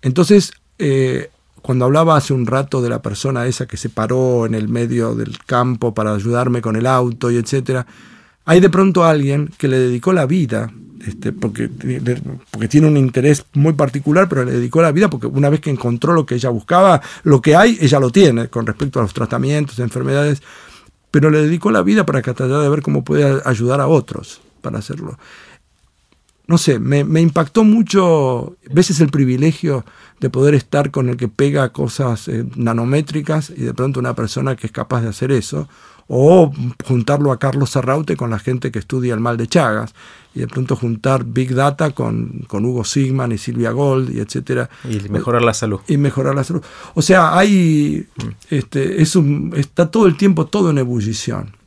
Entonces, 0.00 0.52
eh, 0.78 1.30
cuando 1.62 1.84
hablaba 1.84 2.16
hace 2.16 2.34
un 2.34 2.46
rato 2.46 2.82
de 2.82 2.88
la 2.88 3.00
persona 3.00 3.46
esa 3.46 3.66
que 3.66 3.76
se 3.76 3.88
paró 3.88 4.46
en 4.46 4.54
el 4.54 4.68
medio 4.68 5.14
del 5.14 5.38
campo 5.46 5.94
para 5.94 6.14
ayudarme 6.14 6.60
con 6.60 6.76
el 6.76 6.86
auto 6.86 7.30
y 7.30 7.36
etcétera, 7.36 7.86
hay 8.44 8.60
de 8.60 8.68
pronto 8.68 9.04
alguien 9.04 9.48
que 9.56 9.68
le 9.68 9.78
dedicó 9.78 10.12
la 10.12 10.26
vida, 10.26 10.72
este, 11.06 11.32
porque, 11.32 11.70
porque 12.50 12.68
tiene 12.68 12.88
un 12.88 12.96
interés 12.96 13.46
muy 13.54 13.72
particular, 13.74 14.28
pero 14.28 14.44
le 14.44 14.52
dedicó 14.52 14.82
la 14.82 14.92
vida 14.92 15.08
porque 15.08 15.28
una 15.28 15.48
vez 15.48 15.60
que 15.60 15.70
encontró 15.70 16.12
lo 16.12 16.26
que 16.26 16.34
ella 16.34 16.50
buscaba, 16.50 17.00
lo 17.22 17.40
que 17.40 17.54
hay, 17.54 17.78
ella 17.80 18.00
lo 18.00 18.10
tiene 18.10 18.48
con 18.48 18.66
respecto 18.66 18.98
a 18.98 19.02
los 19.02 19.14
tratamientos, 19.14 19.78
enfermedades, 19.78 20.42
pero 21.12 21.30
le 21.30 21.42
dedicó 21.42 21.70
la 21.70 21.82
vida 21.82 22.04
para 22.04 22.22
tratar 22.22 22.48
de 22.48 22.68
ver 22.68 22.82
cómo 22.82 23.04
puede 23.04 23.40
ayudar 23.44 23.80
a 23.80 23.86
otros 23.86 24.40
para 24.60 24.78
hacerlo 24.78 25.18
no 26.46 26.58
sé, 26.58 26.78
me, 26.78 27.20
impactó 27.20 27.64
mucho, 27.64 28.56
veces 28.70 29.00
el 29.00 29.08
privilegio 29.08 29.84
de 30.20 30.28
poder 30.28 30.54
estar 30.54 30.90
con 30.90 31.08
el 31.08 31.16
que 31.16 31.28
pega 31.28 31.72
cosas 31.72 32.28
eh, 32.28 32.44
nanométricas 32.56 33.50
y 33.50 33.62
de 33.62 33.74
pronto 33.74 34.00
una 34.00 34.14
persona 34.14 34.56
que 34.56 34.66
es 34.66 34.72
capaz 34.72 35.02
de 35.02 35.08
hacer 35.08 35.32
eso, 35.32 35.68
o 36.08 36.52
juntarlo 36.84 37.32
a 37.32 37.38
Carlos 37.38 37.70
Sarraute 37.70 38.16
con 38.16 38.30
la 38.30 38.38
gente 38.38 38.70
que 38.70 38.80
estudia 38.80 39.14
el 39.14 39.20
mal 39.20 39.36
de 39.36 39.46
Chagas, 39.46 39.94
y 40.34 40.40
de 40.40 40.48
pronto 40.48 40.76
juntar 40.76 41.24
Big 41.24 41.54
Data 41.54 41.90
con, 41.90 42.44
con 42.48 42.64
Hugo 42.64 42.84
Sigman 42.84 43.32
y 43.32 43.38
Silvia 43.38 43.70
Gold, 43.70 44.14
y 44.14 44.20
etcétera. 44.20 44.68
Y 44.88 45.08
mejorar 45.08 45.42
la 45.42 45.54
salud. 45.54 45.80
Y 45.88 45.96
mejorar 45.96 46.34
la 46.34 46.44
salud. 46.44 46.62
O 46.94 47.02
sea, 47.02 47.36
hay, 47.36 48.06
mm. 48.16 48.28
este, 48.50 49.02
es 49.02 49.14
un, 49.14 49.52
está 49.56 49.90
todo 49.90 50.06
el 50.06 50.16
tiempo 50.16 50.46
todo 50.46 50.70
en 50.70 50.78
ebullición. 50.78 51.61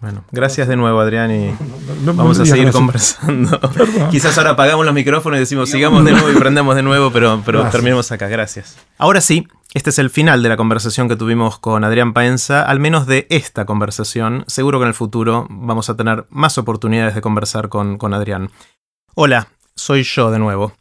Bueno, 0.00 0.24
gracias 0.32 0.68
de 0.68 0.76
nuevo, 0.76 0.98
Adrián, 1.00 1.30
y 1.30 1.54
vamos 2.02 2.40
a 2.40 2.46
seguir 2.46 2.70
conversando. 2.70 3.60
Quizás 4.10 4.38
ahora 4.38 4.50
apagamos 4.50 4.86
los 4.86 4.94
micrófonos 4.94 5.36
y 5.36 5.40
decimos 5.40 5.68
sigamos 5.68 6.02
de 6.02 6.12
nuevo 6.12 6.30
y 6.30 6.34
prendemos 6.34 6.74
de 6.76 6.82
nuevo, 6.82 7.12
pero, 7.12 7.42
pero 7.44 7.68
terminemos 7.68 8.10
acá. 8.10 8.26
Gracias. 8.26 8.78
Ahora 8.96 9.20
sí, 9.20 9.46
este 9.74 9.90
es 9.90 9.98
el 9.98 10.08
final 10.08 10.42
de 10.42 10.48
la 10.48 10.56
conversación 10.56 11.10
que 11.10 11.16
tuvimos 11.16 11.58
con 11.58 11.84
Adrián 11.84 12.14
Paenza, 12.14 12.62
al 12.62 12.80
menos 12.80 13.06
de 13.06 13.26
esta 13.28 13.66
conversación. 13.66 14.44
Seguro 14.46 14.78
que 14.78 14.84
en 14.84 14.88
el 14.88 14.94
futuro 14.94 15.46
vamos 15.50 15.90
a 15.90 15.96
tener 15.96 16.24
más 16.30 16.56
oportunidades 16.56 17.14
de 17.14 17.20
conversar 17.20 17.68
con, 17.68 17.98
con 17.98 18.14
Adrián. 18.14 18.50
Hola, 19.14 19.48
soy 19.74 20.04
yo 20.04 20.30
de 20.30 20.38
nuevo. 20.38 20.72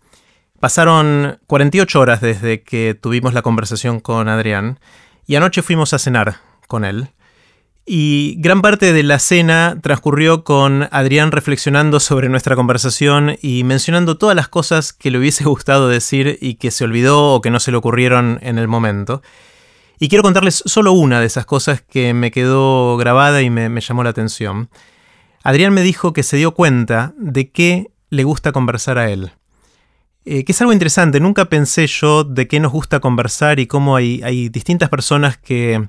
Pasaron 0.61 1.39
48 1.47 1.99
horas 1.99 2.21
desde 2.21 2.63
que 2.63 2.97
tuvimos 2.99 3.33
la 3.33 3.41
conversación 3.41 3.99
con 3.99 4.29
Adrián 4.29 4.79
y 5.27 5.35
anoche 5.35 5.61
fuimos 5.61 5.93
a 5.93 5.99
cenar 5.99 6.37
con 6.67 6.85
él. 6.85 7.09
Y 7.87 8.37
gran 8.39 8.63
parte 8.63 8.93
de 8.93 9.03
la 9.03 9.19
cena 9.19 9.77
transcurrió 9.81 10.43
con 10.43 10.87
Adrián 10.91 11.31
reflexionando 11.31 11.99
sobre 11.99 12.29
nuestra 12.29 12.55
conversación 12.55 13.37
y 13.43 13.63
mencionando 13.63 14.17
todas 14.17 14.35
las 14.35 14.47
cosas 14.47 14.91
que 14.91 15.11
le 15.11 15.19
hubiese 15.19 15.43
gustado 15.43 15.87
decir 15.87 16.39
y 16.41 16.55
que 16.55 16.71
se 16.71 16.83
olvidó 16.83 17.33
o 17.33 17.41
que 17.41 17.51
no 17.51 17.59
se 17.59 17.69
le 17.69 17.77
ocurrieron 17.77 18.39
en 18.41 18.57
el 18.57 18.67
momento. 18.67 19.21
Y 19.99 20.09
quiero 20.09 20.23
contarles 20.23 20.63
solo 20.65 20.93
una 20.93 21.19
de 21.19 21.27
esas 21.27 21.45
cosas 21.45 21.81
que 21.81 22.15
me 22.15 22.31
quedó 22.31 22.97
grabada 22.97 23.43
y 23.43 23.51
me, 23.51 23.79
llamó 23.79 24.03
la 24.03 24.09
atención. 24.09 24.69
Adrián 25.43 25.71
me 25.71 25.83
dijo 25.83 26.11
que 26.11 26.23
se 26.23 26.37
dio 26.37 26.55
cuenta 26.55 27.13
de 27.17 27.51
qué 27.51 27.91
le 28.09 28.23
gusta 28.23 28.51
conversar 28.51 28.97
a 28.97 29.11
él. 29.11 29.31
Eh, 30.25 30.43
que 30.43 30.53
es 30.53 30.61
algo 30.61 30.73
interesante, 30.73 31.19
nunca 31.19 31.45
pensé 31.45 31.85
yo 31.85 32.23
de 32.23 32.47
qué 32.47 32.59
nos 32.59 32.71
gusta 32.71 32.99
conversar 32.99 33.59
y 33.59 33.67
cómo 33.67 33.95
hay, 33.95 34.23
hay 34.23 34.49
distintas 34.49 34.89
personas 34.89 35.37
que 35.37 35.87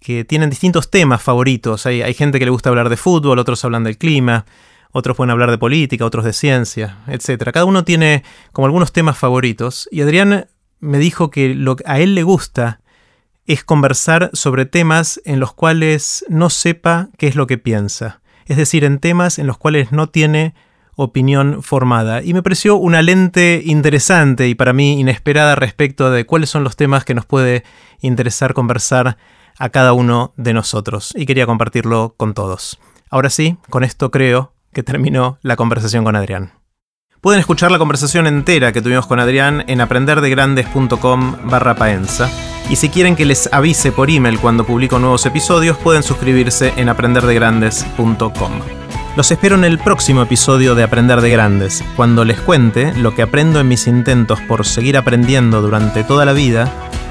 que 0.00 0.24
tienen 0.24 0.50
distintos 0.50 0.90
temas 0.90 1.22
favoritos. 1.22 1.86
Hay, 1.86 2.14
gente 2.14 2.38
que 2.38 2.44
le 2.44 2.50
gusta 2.50 2.70
hablar 2.70 2.88
de 2.88 2.96
fútbol, 2.96 3.38
otros 3.38 3.64
hablan 3.64 3.84
del 3.84 3.98
clima, 3.98 4.44
otros 4.92 5.16
pueden 5.16 5.30
hablar 5.30 5.50
de 5.50 5.58
política, 5.58 6.04
otros 6.04 6.24
de 6.24 6.32
ciencia, 6.32 6.98
etc. 7.08 7.50
Cada 7.52 7.64
uno 7.64 7.84
tiene 7.84 8.22
como 8.52 8.66
algunos 8.66 8.92
temas 8.92 9.18
favoritos. 9.18 9.88
Y 9.90 10.00
Adrián 10.02 10.46
me 10.80 10.98
dijo 10.98 11.30
que 11.30 11.54
lo 11.54 11.76
que 11.76 11.84
a 11.86 11.98
él 11.98 12.14
le 12.14 12.22
gusta 12.22 12.80
es 13.46 13.64
conversar 13.64 14.30
sobre 14.32 14.66
temas 14.66 15.20
en 15.24 15.40
los 15.40 15.52
cuales 15.52 16.24
no 16.28 16.50
sepa 16.50 17.08
qué 17.16 17.28
es 17.28 17.36
lo 17.36 17.46
que 17.46 17.58
piensa. 17.58 18.20
Es 18.46 18.56
decir, 18.56 18.84
en 18.84 18.98
temas 18.98 19.38
en 19.38 19.46
los 19.46 19.58
cuales 19.58 19.92
no 19.92 20.08
tiene 20.08 20.54
opinión 20.96 21.62
formada. 21.62 22.22
Y 22.22 22.32
me 22.32 22.42
pareció 22.42 22.76
una 22.76 23.02
lente 23.02 23.62
interesante 23.64 24.48
y 24.48 24.54
para 24.54 24.72
mí 24.72 24.98
inesperada 24.98 25.54
respecto 25.54 26.10
de 26.10 26.24
cuáles 26.24 26.50
son 26.50 26.64
los 26.64 26.74
temas 26.74 27.04
que 27.04 27.14
nos 27.14 27.26
puede 27.26 27.64
interesar 28.00 28.54
conversar 28.54 29.18
a 29.58 29.68
cada 29.68 29.92
uno 29.92 30.32
de 30.36 30.52
nosotros 30.52 31.12
y 31.16 31.26
quería 31.26 31.46
compartirlo 31.46 32.14
con 32.16 32.34
todos. 32.34 32.78
Ahora 33.10 33.30
sí, 33.30 33.56
con 33.70 33.84
esto 33.84 34.10
creo 34.10 34.52
que 34.72 34.82
terminó 34.82 35.38
la 35.42 35.56
conversación 35.56 36.04
con 36.04 36.16
Adrián. 36.16 36.52
Pueden 37.20 37.40
escuchar 37.40 37.72
la 37.72 37.78
conversación 37.78 38.26
entera 38.26 38.72
que 38.72 38.82
tuvimos 38.82 39.06
con 39.06 39.18
Adrián 39.18 39.64
en 39.66 39.80
aprenderdegrandes.com 39.80 41.36
barra 41.44 41.74
paenza. 41.74 42.30
Y 42.68 42.76
si 42.76 42.88
quieren 42.88 43.16
que 43.16 43.24
les 43.24 43.52
avise 43.52 43.90
por 43.90 44.10
email 44.10 44.38
cuando 44.38 44.66
publico 44.66 44.98
nuevos 44.98 45.24
episodios, 45.26 45.76
pueden 45.78 46.02
suscribirse 46.02 46.72
en 46.76 46.88
aprenderdegrandes.com. 46.88 48.52
Los 49.16 49.30
espero 49.30 49.54
en 49.54 49.64
el 49.64 49.78
próximo 49.78 50.22
episodio 50.22 50.74
de 50.74 50.82
Aprender 50.82 51.22
de 51.22 51.30
Grandes, 51.30 51.82
cuando 51.96 52.24
les 52.26 52.38
cuente 52.38 52.92
lo 52.94 53.14
que 53.14 53.22
aprendo 53.22 53.60
en 53.60 53.68
mis 53.68 53.86
intentos 53.86 54.40
por 54.42 54.66
seguir 54.66 54.98
aprendiendo 54.98 55.62
durante 55.62 56.04
toda 56.04 56.26
la 56.26 56.34
vida 56.34 56.85